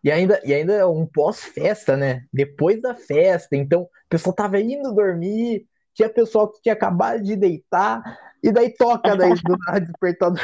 [0.03, 2.23] E ainda, e ainda é um pós-festa, né?
[2.31, 3.55] Depois da festa.
[3.55, 8.01] Então, o pessoal tava indo dormir, tinha pessoal que tinha acabado de deitar,
[8.43, 10.39] e daí toca daí do despertador.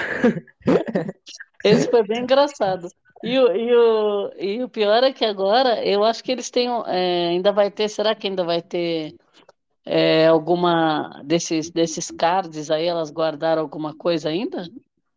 [1.64, 2.88] Esse foi bem engraçado.
[3.24, 6.68] E o, e, o, e o pior é que agora, eu acho que eles têm.
[6.88, 7.88] É, ainda vai ter.
[7.88, 9.16] Será que ainda vai ter
[9.86, 12.86] é, alguma desses, desses cards aí?
[12.86, 14.68] Elas guardaram alguma coisa ainda?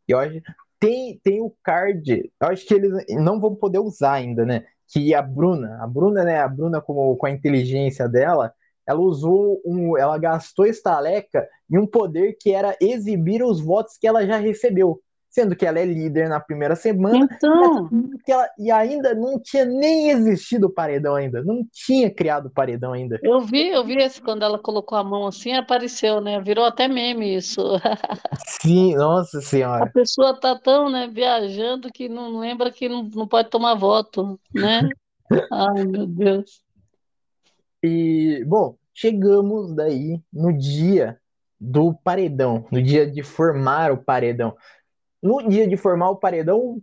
[0.07, 0.41] Eu acho.
[0.79, 2.31] Tem, tem o card.
[2.41, 4.65] Eu acho que eles não vão poder usar ainda, né?
[4.89, 6.41] Que a Bruna, a Bruna, né?
[6.41, 8.53] A Bruna, com, com a inteligência dela,
[8.87, 9.97] ela usou um.
[9.97, 15.01] Ela gastou estaleca em um poder que era exibir os votos que ela já recebeu.
[15.37, 17.91] Sendo que ela é líder na primeira semana, Então,
[18.25, 22.51] que ela, e ainda não tinha nem existido o paredão ainda, não tinha criado o
[22.51, 23.21] paredão ainda.
[23.23, 26.41] eu vi, eu vi esse quando ela colocou a mão assim, apareceu, né?
[26.41, 27.61] Virou até meme isso.
[28.63, 29.91] Sim, nossa A senhora.
[29.91, 34.89] pessoa tá tão, né, viajando que não lembra que não, não pode tomar voto, né?
[35.53, 36.63] Ai, meu Deus.
[37.83, 41.19] E, bom, chegamos daí no dia
[41.61, 44.55] do paredão, no dia de formar o paredão.
[45.27, 46.81] No dia de formar o paredão,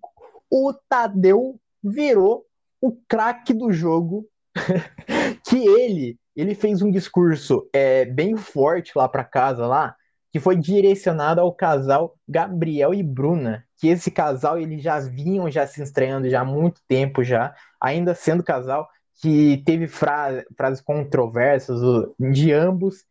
[0.52, 2.46] o Tadeu virou
[2.82, 4.28] o craque do jogo,
[5.48, 9.96] que ele, ele fez um discurso é, bem forte lá para casa lá,
[10.30, 15.66] que foi direcionado ao casal Gabriel e Bruna, que esse casal eles já vinham já
[15.66, 18.90] se estreando já há muito tempo já, ainda sendo casal,
[19.22, 21.80] que teve fra frases controversas
[22.20, 23.06] de ambos,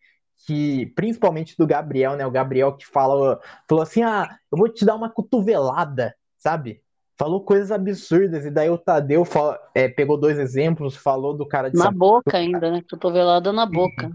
[0.46, 2.26] que principalmente do Gabriel, né?
[2.26, 6.82] O Gabriel que fala, falou assim: "Ah, eu vou te dar uma cotovelada", sabe?
[7.18, 11.70] Falou coisas absurdas e daí o Tadeu fala, é, pegou dois exemplos, falou do cara
[11.70, 12.82] de Na São boca ainda, né?
[12.82, 14.10] Cotovelada na boca.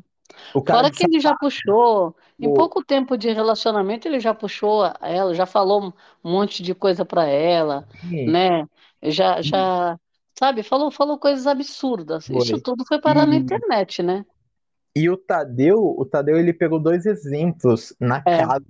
[0.54, 4.34] o cara Fora que ele já puxou, em O- pouco tempo de relacionamento, ele já
[4.34, 8.68] puxou a- ela, já falou um monte de coisa pra ela, Sim, né?
[9.04, 10.00] Já, já,
[10.40, 12.30] sabe, falou, falou coisas absurdas.
[12.30, 12.62] Isso Foi.
[12.62, 14.26] tudo foi parar na E- internet, né?
[14.98, 18.38] E o Tadeu, o Tadeu ele pegou dois exemplos na É.
[18.38, 18.66] casa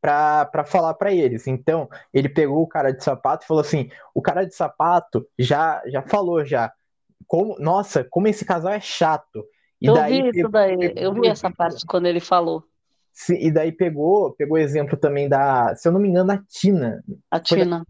[0.00, 1.46] para falar pra eles.
[1.46, 5.82] Então, ele pegou o cara de sapato e falou assim: "O cara de sapato já
[5.86, 6.72] já falou já
[7.26, 9.44] como, nossa, como esse casal é chato".
[9.80, 12.62] E Eu daí vi isso pegou- daí, pegou eu vi essa parte quando ele falou,
[13.30, 17.02] E daí pegou, pegou exemplo também da, se eu não me engano, da Tina.
[17.30, 17.86] a Tina.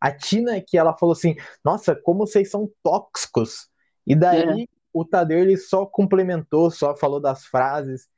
[0.00, 3.68] A Tina que ela falou assim: "Nossa, como vocês são tóxicos".
[4.06, 8.08] E daí o Tadeu ele só complementou, só falou das frases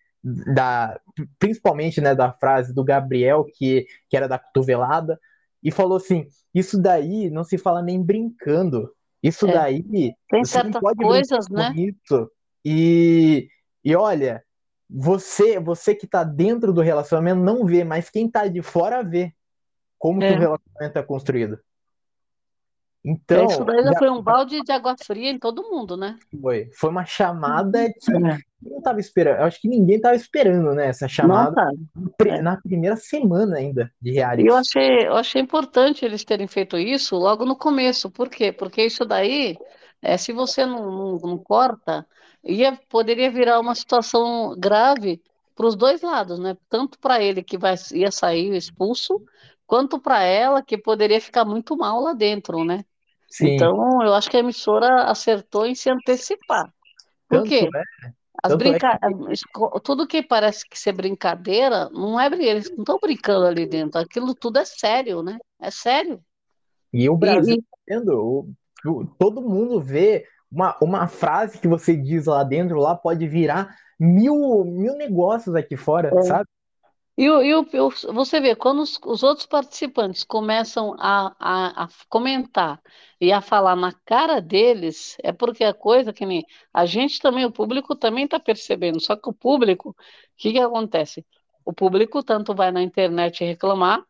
[0.54, 1.00] da
[1.38, 5.20] principalmente, né, da frase do Gabriel que que era da cotovelada
[5.62, 8.92] e falou assim: "Isso daí não se fala nem brincando.
[9.22, 9.52] Isso É.
[9.52, 11.74] daí Tem certas pode coisas, né?
[11.76, 12.30] isso".
[12.64, 13.48] E
[13.84, 14.44] e olha,
[14.90, 19.32] você você que tá dentro do relacionamento não vê, mas quem tá de fora vê
[19.98, 20.36] como que É.
[20.36, 21.58] o relacionamento é construído.
[23.06, 26.18] É, Então, Isso daí já foi um balde de água fria em todo mundo, né?
[26.40, 26.68] foi.
[26.74, 28.38] Foi uma chamada que É.
[28.62, 29.38] não tava esperando.
[29.38, 30.88] Eu acho que ninguém tava esperando, né?
[30.88, 31.70] Essa chamada
[32.20, 32.42] é.
[32.42, 34.48] na primeira semana ainda de reality.
[34.48, 38.10] eu achei, eu achei importante eles terem feito isso logo no começo.
[38.10, 38.50] Por quê?
[38.52, 39.56] Porque isso daí,
[40.02, 42.06] é, se você não, não, não corta,
[42.42, 45.22] ia, poderia virar uma situação grave
[45.54, 46.56] para os dois lados, né?
[46.68, 49.22] Tanto para ele que vai, ia sair expulso,
[49.66, 52.84] quanto para ela que poderia ficar muito mal lá dentro, né?
[53.28, 56.72] Sim, Então, eu acho que a emissora acertou em se antecipar.
[57.28, 57.68] Por tanto quê?
[57.74, 58.10] é,
[58.42, 58.98] As é brinca...
[59.30, 64.00] esco- Tudo que parece que ser brincadeira, não é eles não estão brincando ali dentro.
[64.00, 65.38] Aquilo tudo é sério, né?
[65.60, 66.20] É sério.
[66.92, 68.48] e o Brasil e- vendo,
[69.18, 74.64] todo mundo vê uma, uma frase que você diz lá dentro, lá pode virar mil,
[74.64, 76.22] mil negócios aqui fora, É.
[76.22, 76.48] sabe?
[77.16, 81.88] E o- e o- você vê, quando os, os outros participantes começam a, a, a
[82.08, 82.80] comentar
[83.20, 87.44] e a falar na cara deles, é porque a coisa que nem a gente também,
[87.44, 89.00] o público também está percebendo.
[89.00, 89.94] Só que o público, o
[90.36, 91.24] que que acontece?
[91.64, 94.04] O público tanto vai na internet reclamar,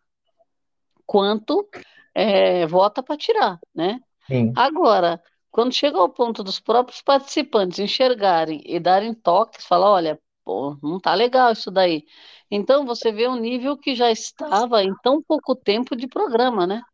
[1.05, 1.69] quanto
[2.15, 4.01] é, vota para tirar, né?
[4.31, 10.21] Sim, Agora, quando chega ao ponto dos próprios participantes enxergarem e darem toques, falar, olha,
[10.47, 12.07] pô, não tá legal isso daí.
[12.51, 16.85] Então você vê o nível que já estava em tão pouco tempo de programa, né?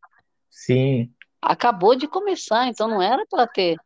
[0.49, 3.77] sim, Acabou de começar, então não era para ter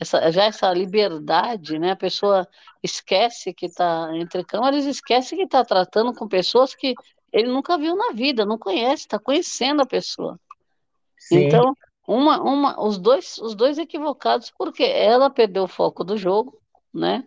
[0.00, 1.92] essa, já essa liberdade, né?
[1.92, 2.48] A pessoa
[2.82, 6.94] esquece que está entre câmeras, esquece que está tratando com pessoas que
[7.32, 10.40] ele nunca viu na vida, não conhece, está conhecendo a pessoa.
[11.18, 11.74] sim, Então,
[12.06, 16.60] uma, uma, os dois, os dois equivocados, porque ela perdeu o foco do jogo,
[16.94, 17.26] né?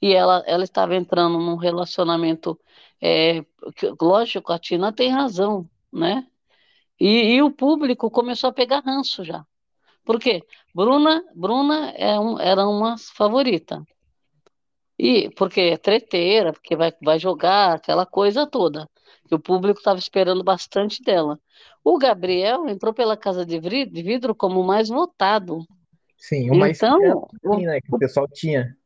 [0.00, 2.58] E ela, ela estava entrando num relacionamento,
[3.00, 3.42] é,
[3.76, 6.26] que- lógico, a Tina tem razão, né?
[7.00, 9.44] E, e o público começou a pegar ranço já.
[10.04, 10.42] Por quê?
[10.74, 13.84] Bruna, Bruna é um, era uma favorita.
[14.98, 18.88] E porque é treteira, porque vai, vai jogar aquela coisa toda.
[19.28, 21.38] Que o público estava esperando bastante dela.
[21.84, 25.64] O Gabriel entrou pela Casa de Vidro como o mais votado.
[26.16, 26.50] sim.
[26.86, 26.98] Então,
[27.44, 28.76] o- assim, né, que o pessoal tinha.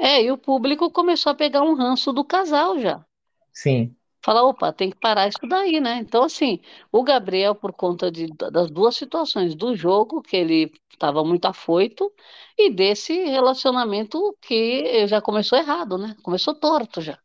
[0.00, 3.04] É, e o público começou a pegar um ranço do casal já.
[3.52, 5.96] Sim, Falar, opa, tem que parar isso daí, né?
[5.98, 6.60] Então, assim,
[6.92, 12.12] o Gabriel, por conta de, das duas situações, do jogo, que ele estava muito afoito,
[12.58, 16.14] e desse relacionamento que já começou errado, né?
[16.22, 17.18] Começou torto já.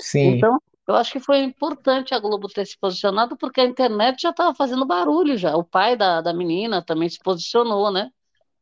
[0.00, 4.22] sim, Então, Eu acho que foi importante a Globo ter se posicionado, porque a internet
[4.22, 5.56] já estava fazendo barulho já.
[5.56, 8.10] O pai da, da menina também se posicionou, né?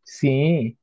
[0.05, 0.77] Sim.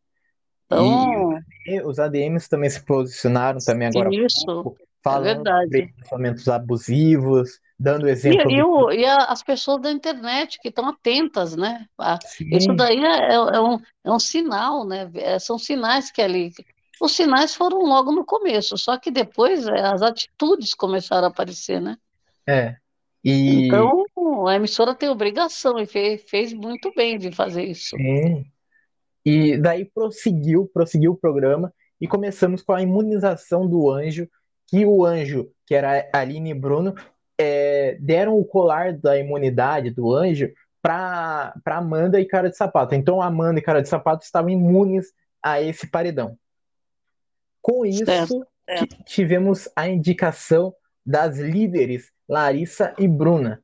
[0.65, 5.93] Então, E os ADMs também se posicionaram também agora isso, pouco, é falando sobre verdade.
[5.97, 10.69] relacionamentos abusivos, dando E, exemplo e, do o- e a- as pessoas da internet que
[10.69, 11.87] estão atentas, né?
[11.97, 12.17] Ah,
[12.51, 15.09] Isso daí é, é um, é um sinal, né?
[15.15, 16.51] É, são sinais que ali.
[16.99, 21.79] Os sinais foram logo no começo, só que depois é, as atitudes começaram a aparecer,
[21.81, 21.97] né?
[22.47, 22.77] é.
[23.23, 27.99] E Então, a emissora tem obrigação e fe- fez muito bem de fazer isso.
[27.99, 28.51] sim.
[29.25, 34.29] E daí prosseguiu, prosseguiu o programa e começamos com a imunização do anjo,
[34.67, 36.93] que o anjo, que era Aline e Bruno,
[37.37, 42.93] é, deram o colar da imunidade do anjo para Amanda e Cara de Sapato.
[42.93, 45.11] Então Amanda e Cara de Sapato estavam imunes
[45.41, 46.37] a esse paredão.
[47.61, 48.05] Com isso,
[48.77, 53.63] ti- tivemos a indicação das líderes Larissa e Bruna,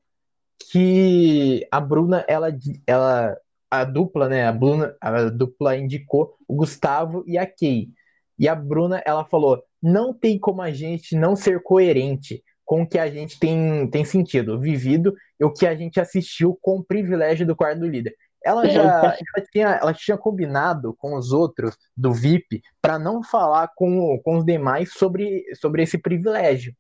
[0.72, 2.50] que a Bruna, ela,
[2.88, 3.38] ela
[3.72, 4.46] a dupla, né?
[4.46, 7.90] A Bruna, a dupla indicou o Gustavo e a Kay.
[8.38, 12.88] E a Bruna, ela falou: não tem como a gente não ser coerente com o
[12.88, 16.84] que a gente tem, tem sentido, vivido e o que a gente assistiu com o
[16.84, 18.16] privilégio do quarto do líder.
[18.44, 18.82] Ela já
[19.36, 24.38] ela tinha, ela tinha combinado com os outros do VIP para não falar com, com
[24.38, 26.74] os demais sobre, sobre esse privilégio.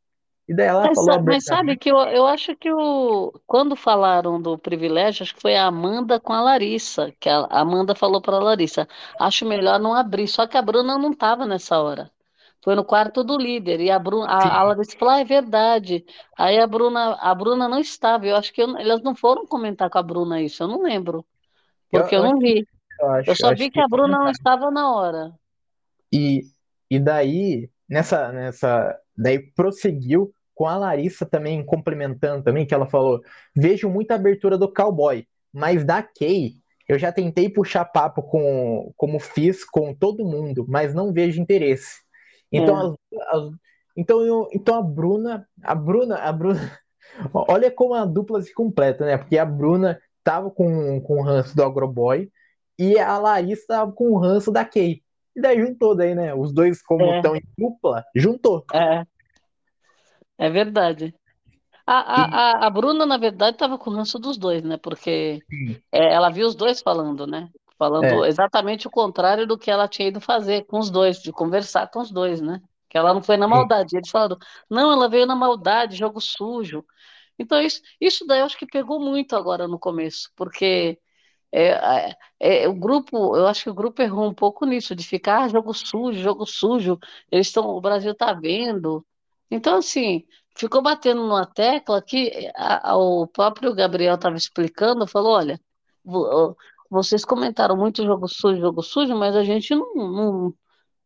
[0.47, 1.77] E daí ela Mas, falou mas sabe abertamente.
[1.77, 6.19] que eu, eu acho que o, quando falaram do privilégio, acho que foi a Amanda
[6.19, 8.87] com a Larissa, que a Amanda falou para a Larissa,
[9.19, 12.11] acho melhor não abrir, só que a Bruna não estava nessa hora.
[12.63, 16.05] Foi no quarto do líder, e a, Bruna, a, a Larissa falou, ah, é verdade.
[16.37, 19.89] Aí a Bruna, a Bruna não estava, eu acho que eu- elas não foram comentar
[19.89, 21.25] com a Bruna isso, eu não lembro,
[21.91, 22.67] porque eu eu não vi.
[22.99, 25.33] Eu acho, eu só vi que que a Bruna não estava na hora.
[26.11, 26.41] e,
[26.89, 33.21] e daí nessa nessa daí prosseguiu com a Larissa também complementando também que ela falou:
[33.55, 36.53] "Vejo muita abertura do cowboy, mas da Kay
[36.87, 41.99] eu já tentei puxar papo com como fiz com todo mundo, mas não vejo interesse".
[42.51, 42.95] Então É, as,
[43.29, 43.53] as-
[43.97, 46.59] então eu, então a Bruna, a Bruna, a Bruna,
[47.33, 49.17] olha como a dupla se completa, né?
[49.17, 52.31] Porque a Bruna tava com, com o ranço do Agroboy
[52.79, 55.01] e a Larissa tava com o ranço da Kay.
[55.35, 56.33] E daí juntou daí, né?
[56.33, 58.65] Os dois, como é, estão em dupla, juntou.
[58.73, 59.05] é,
[60.37, 61.13] é verdade.
[61.85, 64.77] A, a, a a Bruna, na verdade, estava com ranço dos dois, né?
[64.77, 65.39] Porque
[65.91, 67.49] é, ela viu os dois falando, né?
[67.77, 71.31] Falando é, exatamente o contrário do que ela tinha ido fazer com os dois, de
[71.31, 72.61] conversar com os dois, né?
[72.89, 73.97] Que ela não foi na maldade.
[73.97, 74.37] Eles falaram,
[74.69, 76.85] não, ela veio na maldade, jogo sujo.
[77.39, 80.99] Então, isso, isso daí eu acho que pegou muito agora no começo, porque
[81.51, 81.69] é,
[82.39, 85.43] é, é, o grupo, eu acho que o grupo errou um pouco nisso, de ficar
[85.43, 86.97] ah, jogo sujo, jogo sujo,
[87.31, 89.05] eles estão, o Brasil tá vendo.
[89.49, 90.25] Então, assim,
[90.57, 95.59] ficou batendo numa tecla que a- a- o próprio Gabriel estava explicando, falou, olha,
[96.03, 96.55] vo-
[96.89, 100.53] vocês comentaram muito jogo sujo, jogo sujo, mas a gente não, não,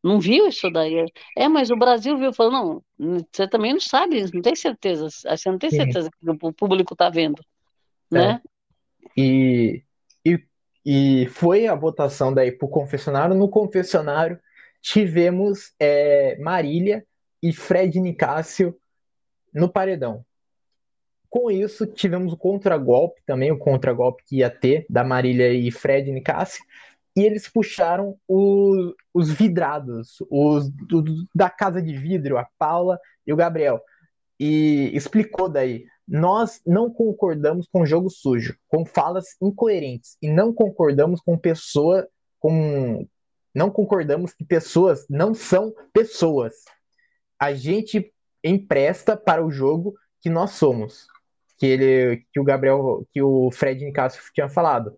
[0.04, 1.06] não viu isso daí.
[1.38, 5.52] É, mas o Brasil viu, falou, não, você também não sabe, não tem certeza, você
[5.52, 7.44] não tem sim, certeza que o público está vendo,
[8.14, 8.36] é.
[8.36, 8.42] né?
[9.18, 9.85] E,
[10.86, 13.36] e, foi a votação daí pro confessionário.
[13.36, 14.40] No confessionário
[14.82, 17.06] tivemos é, Marília
[17.42, 18.78] e Fred Nicásio
[19.54, 20.24] no paredão.
[21.30, 26.12] Com isso, tivemos o contragolpe também, o contragolpe que ia ter da Marília e Fred
[26.12, 26.64] Nicásio,
[27.18, 33.34] e eles puxaram o- os vidrados, os do- da casa de vidro, a Paula e
[33.34, 33.82] o Gabriel,
[34.40, 35.86] e explicou daí.
[36.08, 42.08] Nós não concordamos com jogo sujo, com falas incoerentes, e não concordamos com pessoa,
[42.40, 43.08] com
[43.54, 46.54] não concordamos que pessoas não são pessoas.
[47.40, 48.14] A gente
[48.44, 51.08] empresta para o jogo que nós somos
[51.58, 54.98] que ele, que o Gabriel, que o Fred Nicásio tinha falado.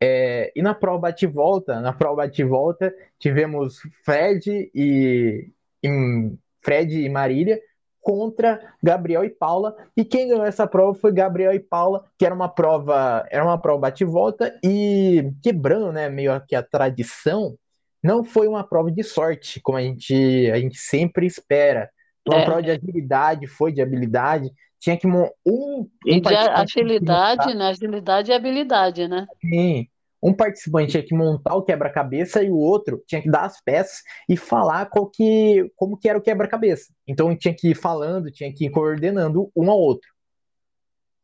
[0.00, 5.50] É, e na prova bate-volta, na prova bate-volta, tivemos Fred e,
[5.82, 7.60] e Fred e Marília
[8.08, 9.76] contra Gabriel e Paula.
[9.94, 13.58] E quem ganhou essa prova foi Gabriel e Paula, que era uma prova, era uma
[13.60, 17.54] prova bate-volta e quebrando, né, meio que a tradição,
[18.02, 21.90] não foi uma prova de sorte, como a gente, a gente sempre espera.
[22.26, 22.44] Foi uma É.
[22.46, 24.50] prova de agilidade, foi de habilidade.
[24.80, 27.66] Tinha que mon- um, E um de agilidade, né?
[27.66, 29.26] Agilidade e habilidade, né?
[29.38, 29.86] Sim.
[30.22, 34.02] Um participante tinha que montar o quebra-cabeça e o outro tinha que dar as peças
[34.28, 36.92] e falar qual que, como que era o quebra-cabeça.
[37.06, 40.08] Então tinha que ir falando, tinha que ir coordenando um ao outro.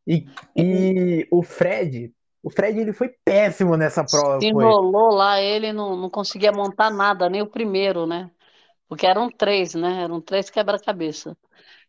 [0.07, 0.27] E,
[0.57, 4.65] e o Fred, o Fred ele foi péssimo nessa prova, Se foi.
[4.65, 8.31] enrolou lá, ele não, não conseguia montar nada, nem o primeiro, né?
[8.87, 10.03] Porque eram três, né?
[10.03, 11.37] Eram três quebra-cabeça.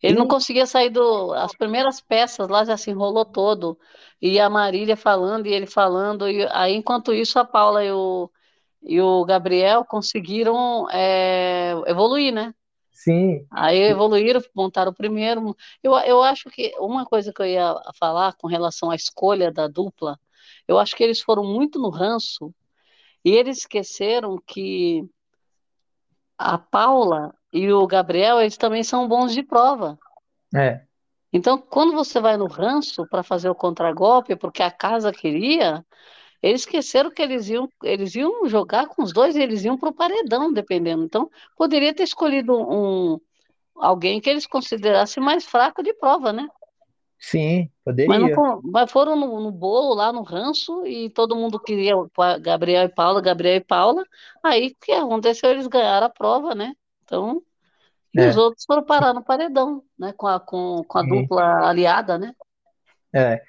[0.01, 1.33] Ele não conseguia sair do.
[1.33, 3.77] As primeiras peças lá já se enrolou todo.
[4.21, 6.29] E a Marília falando, e ele falando.
[6.29, 8.29] E aí, enquanto isso, a Paula e o,
[8.81, 12.53] e o Gabriel conseguiram é, evoluir, né?
[12.91, 13.45] Sim.
[13.51, 15.55] Aí evoluíram, montaram o primeiro.
[15.83, 19.67] Eu, eu acho que uma coisa que eu ia falar com relação à escolha da
[19.67, 20.19] dupla,
[20.67, 22.53] eu acho que eles foram muito no ranço
[23.23, 25.03] e eles esqueceram que
[26.37, 29.97] a Paula e o Gabriel, eles também são bons de prova.
[30.53, 30.81] É.
[31.31, 35.85] Então, quando você vai no ranço para fazer o contragolpe, porque a casa queria,
[36.43, 39.93] eles esqueceram que eles iam, eles iam jogar com os dois, eles iam para o
[39.93, 41.03] paredão, dependendo.
[41.03, 43.19] Então, poderia ter escolhido um
[43.75, 46.47] alguém que eles considerassem mais fraco de prova, né?
[47.17, 48.19] Sim, poderia.
[48.19, 51.95] Mas, não, mas foram no, no, bolo lá no ranço e todo mundo queria
[52.41, 54.03] Gabriel e Paula, Gabriel e Paula.
[54.43, 55.49] Aí o que aconteceu?
[55.49, 56.73] Eles ganharam a prova, né?
[57.05, 57.41] Então,
[58.13, 58.29] e é.
[58.29, 60.13] os outros foram parar no paredão, né?
[60.17, 62.33] Com a, com, com a dupla aliada, né?
[63.13, 63.41] É.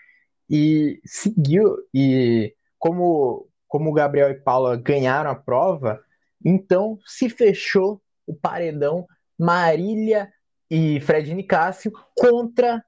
[0.48, 6.00] E seguiu, e como, como Gabriel e Paula ganharam a prova,
[6.44, 9.07] então se fechou o paredão
[9.38, 10.32] Marília
[10.70, 12.84] e Fred Nicásio contra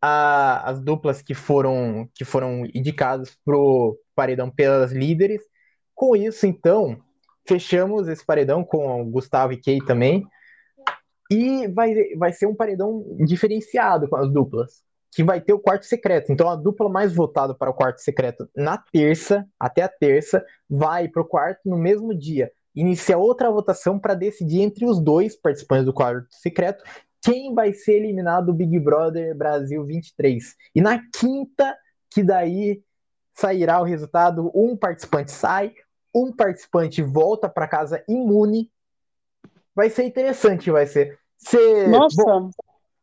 [0.00, 5.42] a, as duplas que foram, que foram indicadas pro paredão pelas líderes.
[5.94, 7.02] Com isso, então,
[7.46, 10.26] fechamos esse paredão com o Gustavo e Kay também.
[11.30, 14.82] E vai, vai ser um paredão diferenciado com as duplas,
[15.12, 16.30] que vai ter o quarto secreto.
[16.30, 21.08] Então, a dupla mais votada para o quarto secreto na terça, até a terça, vai
[21.08, 22.50] para o quarto no mesmo dia.
[22.74, 26.84] Inicia outra votação para decidir entre os dois participantes do quarto secreto
[27.22, 30.54] quem vai ser eliminado do Big Brother Brasil 23.
[30.72, 31.76] E na quinta,
[32.08, 32.80] que daí
[33.34, 35.74] sairá o resultado, um participante sai,
[36.16, 38.70] um participante volta para casa imune.
[39.74, 41.18] Vai ser interessante, vai ser.
[41.36, 41.88] ser...
[41.88, 42.50] Nossa, Bom,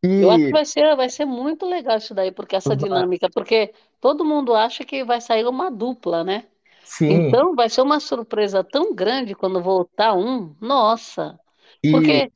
[0.04, 0.24] e...
[0.24, 3.72] eu acho que vai ser, vai ser muito legal isso daí, porque essa dinâmica, porque
[4.02, 6.46] todo mundo acha que vai sair uma dupla, né?
[6.84, 7.28] Sim.
[7.28, 11.40] Então vai ser uma surpresa tão grande quando voltar um, nossa.
[11.84, 11.92] E...
[11.92, 12.32] Porque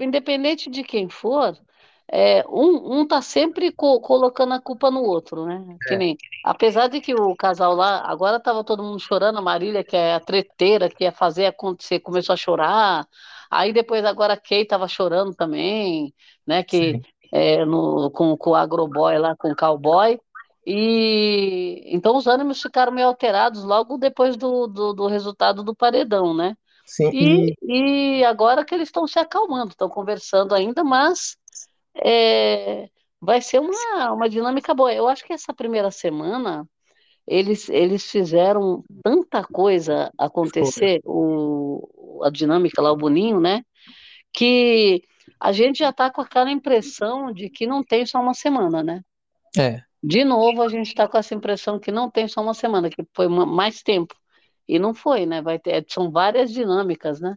[0.00, 1.58] independente de quem for,
[2.10, 5.76] é, um, um tá sempre co colocando a culpa no outro, né?
[5.86, 5.96] Que é.
[5.96, 9.96] nem, apesar de que o casal lá, agora tava todo mundo chorando, a Marília, que
[9.96, 13.06] é a treteira, que ia fazer acontecer, começou a chorar,
[13.50, 16.12] aí depois agora a Kay tava chorando também,
[16.46, 16.62] né?
[16.62, 17.00] Que
[17.32, 20.20] é, no, com, com o agroboy lá, com o cowboy,
[20.66, 26.34] e então os ânimos ficaram meio alterados logo depois do, do, do resultado do paredão,
[26.34, 26.56] né?
[26.86, 27.54] Sim, e...
[27.62, 31.36] e agora que eles estão se acalmando, estão conversando ainda, mas
[31.96, 32.88] é,
[33.20, 34.92] vai ser uma, uma dinâmica boa.
[34.92, 36.68] Eu acho que essa primeira semana
[37.26, 43.64] eles, eles fizeram tanta coisa acontecer, o, a dinâmica lá, o Boninho, né?
[44.32, 45.02] Que
[45.40, 49.02] a gente já está com aquela impressão de que não tem só uma semana, né?
[49.56, 49.82] É.
[50.02, 53.02] De novo, a gente está com essa impressão que não tem só uma semana, que
[53.14, 54.14] foi mais tempo.
[54.68, 55.40] E não foi, né?
[55.40, 57.36] Vai ter, são várias dinâmicas, né?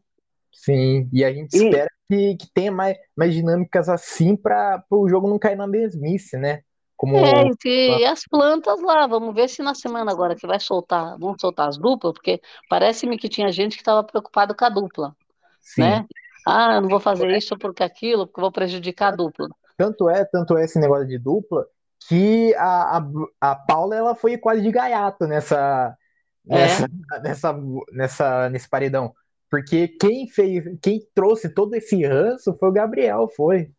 [0.58, 1.66] Sim, e a gente e...
[1.66, 6.36] espera que, que tenha mais, mais dinâmicas assim para o jogo não cair na mesmice,
[6.36, 6.62] né?
[6.96, 7.16] Como...
[7.16, 11.36] É, e as plantas lá, vamos ver se na semana agora que vai soltar, vão
[11.40, 15.16] soltar as duplas, porque parece-me que tinha gente que estava preocupado com a dupla,
[15.62, 15.82] Sim.
[15.82, 16.06] né?
[16.46, 17.38] Ah, não vou fazer é.
[17.38, 19.48] isso porque aquilo, porque vou prejudicar a dupla.
[19.78, 21.68] Tanto é, tanto é esse negócio de dupla,
[22.10, 25.96] que a, a, a Paula ela foi quase de gaiato nessa,
[26.44, 27.20] nessa, é.
[27.20, 27.60] nessa,
[27.92, 29.14] nessa, nesse paredão.
[29.50, 33.72] Porque quem fez, quem trouxe todo esse ranço foi o Gabriel, foi.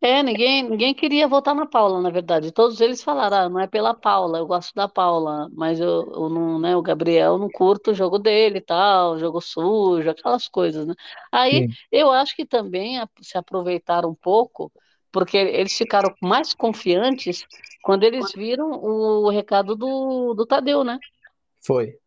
[0.00, 2.52] É, ninguém, ninguém queria votar na Paula, na verdade.
[2.52, 6.28] Todos eles falaram, ah, não é pela Paula, eu gosto da Paula, mas eu, eu
[6.28, 10.86] não, né, o Gabriel não curto o jogo dele e tal, jogo sujo, aquelas coisas,
[10.86, 10.94] né?
[11.32, 11.68] Aí Sim.
[11.90, 14.70] eu acho que também se aproveitaram um pouco,
[15.10, 17.46] porque eles ficaram mais confiantes
[17.82, 20.98] quando eles viram o recado do, do Tadeu, né?
[21.64, 21.98] Foi.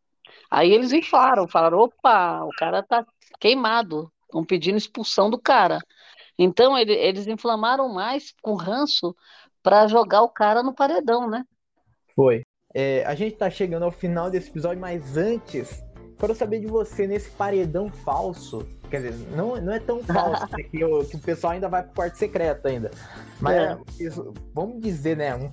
[0.49, 3.05] Aí eles inflaram, falaram: opa, o cara tá
[3.39, 5.79] queimado, estão pedindo expulsão do cara.
[6.37, 9.15] Então ele, eles inflamaram mais com ranço
[9.61, 11.43] para jogar o cara no paredão, né?
[12.15, 12.43] Foi.
[12.73, 15.83] É, a gente tá chegando ao final desse episódio, mas antes,
[16.19, 18.65] quero saber de você nesse paredão falso.
[18.89, 21.93] Quer dizer, não, não é tão falso que, o, que o pessoal ainda vai pro
[21.93, 22.91] quarto secreto ainda.
[23.39, 23.77] Mas é.
[23.99, 25.35] isso, vamos dizer, né?
[25.35, 25.49] Um,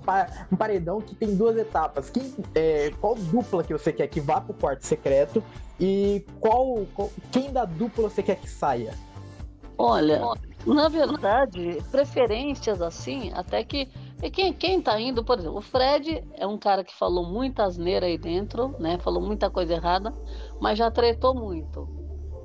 [0.51, 2.09] um, paredão que tem duas etapas.
[2.09, 5.43] Quem, é, qual dupla que você quer que vá pro quarto secreto
[5.79, 8.93] e qual, qual quem da dupla você quer que saia?
[9.77, 10.19] Olha,
[10.65, 13.87] na verdade, preferências assim, até que
[14.31, 18.07] quem, quem tá indo, por exemplo, o Fred é um cara que falou muita asneira
[18.07, 18.97] aí dentro, né?
[18.99, 20.13] Falou muita coisa errada,
[20.59, 21.87] mas já tretou muito,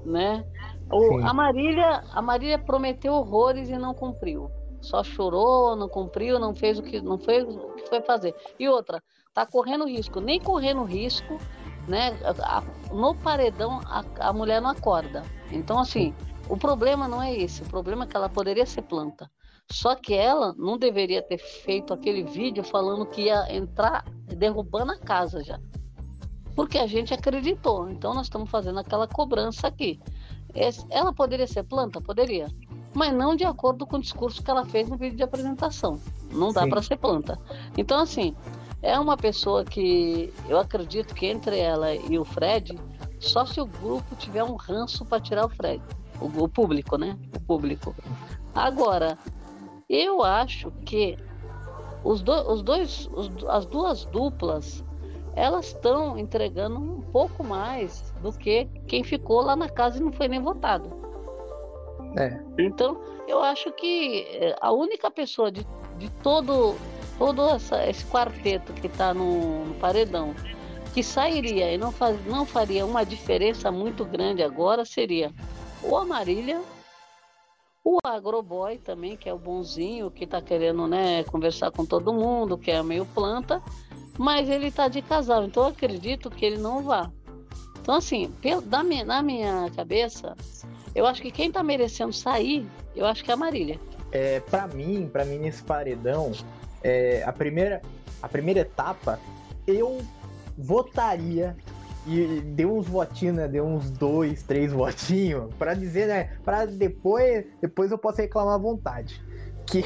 [0.05, 0.45] né?
[0.91, 4.51] O, a Marília, a Marília prometeu horrores e não cumpriu.
[4.83, 8.35] Só chorou, não cumpriu, não fez o que não fez o que foi fazer.
[8.59, 9.03] E outra,
[9.33, 11.39] tá correndo risco, nem correndo risco,
[11.89, 12.19] né?
[12.45, 12.63] A,
[12.93, 15.23] no paredão a, a mulher não acorda.
[15.51, 16.15] Então assim,
[16.49, 19.31] o problema não é esse, o problema é que ela poderia ser planta.
[19.73, 24.99] Só que ela não deveria ter feito aquele vídeo falando que ia entrar derrubando a
[24.99, 25.59] casa já.
[26.55, 27.89] Porque a gente acreditou.
[27.91, 29.99] Então nós estamos fazendo aquela cobrança aqui.
[30.91, 32.03] Ela poderia ser planta?
[32.03, 32.49] Poderia.
[32.93, 35.99] Mas não de acordo com o discurso que ela fez no vídeo de apresentação.
[36.31, 37.39] Não dá para ser planta.
[37.79, 38.37] Então, assim,
[38.83, 42.79] é uma pessoa que eu acredito que entre ela e o Fred,
[43.19, 45.83] só se o grupo tiver um ranço para tirar o Fred.
[46.21, 47.19] O, o, público, né?
[47.35, 47.95] O público.
[48.55, 49.17] Agora,
[49.93, 51.19] eu acho que
[52.03, 54.83] os, do, os dois, os, as duas duplas
[55.35, 60.13] elas estão entregando um pouco mais do que quem ficou lá na casa e não
[60.13, 60.93] foi nem votado.
[62.19, 62.39] É.
[62.59, 65.67] Então, eu acho que eh, a única pessoa de,
[65.99, 66.75] de todo,
[67.19, 70.35] todo essa, esse quarteto que está no, no, paredão
[70.93, 75.33] que sairia e não, faz, não faria uma diferença muito grande agora seria
[75.83, 76.61] o Amarília,
[77.85, 82.57] o Agroboy também, que é o bonzinho, que está querendo né, conversar com todo mundo,
[82.57, 83.61] que é meio planta,
[84.19, 87.11] mas ele está de casal, então eu acredito que ele não vá.
[87.81, 88.33] Então, assim,
[89.05, 90.37] na minha cabeça,
[90.95, 92.65] eu acho que quem está merecendo sair,
[92.95, 93.81] eu acho que é a Marília.
[94.13, 96.31] É, para mim, para mim nesse paredão,
[96.83, 97.83] é, a primeira
[98.23, 99.19] a primeira etapa,
[99.67, 100.01] eu
[100.57, 101.57] votaria
[102.07, 103.49] e deu uns votinhos, né?
[103.49, 106.37] Deu uns dois, três votinhos para dizer, né?
[106.45, 109.23] Para depois, depois eu posso reclamar à vontade.
[109.67, 109.83] Que,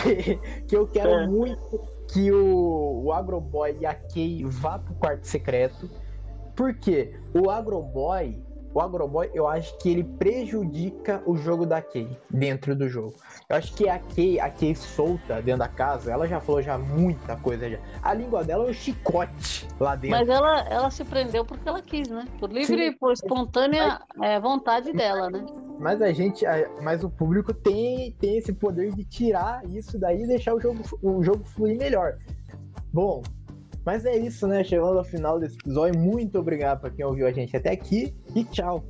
[0.66, 1.26] que eu quero é.
[1.26, 5.90] muito que o, o Agroboy e a Kay vá pro quarto secreto.
[6.54, 8.42] Porque o Agroboy,
[8.72, 13.14] o Agroboy, eu acho que ele prejudica o jogo da Kay dentro do jogo.
[13.48, 16.76] Eu acho que a Kay, a Kay solta dentro da casa, ela já falou já
[16.76, 17.78] muita coisa já.
[18.02, 20.18] A língua dela é um chicote lá dentro.
[20.18, 22.26] Mas ela, ela se prendeu porque ela quis, né?
[22.40, 25.46] Por livre e por espontânea é, vontade dela, né?
[25.78, 26.44] Mas a gente,
[26.82, 30.82] mas o público tem, tem esse poder de tirar isso daí e deixar o jogo,
[31.00, 32.16] o jogo fluir melhor.
[32.92, 33.22] Bom,
[33.84, 34.64] mas é isso, né?
[34.64, 38.42] Chegando ao final desse episódio, muito obrigado para quem ouviu a gente até aqui e
[38.42, 38.82] tchau.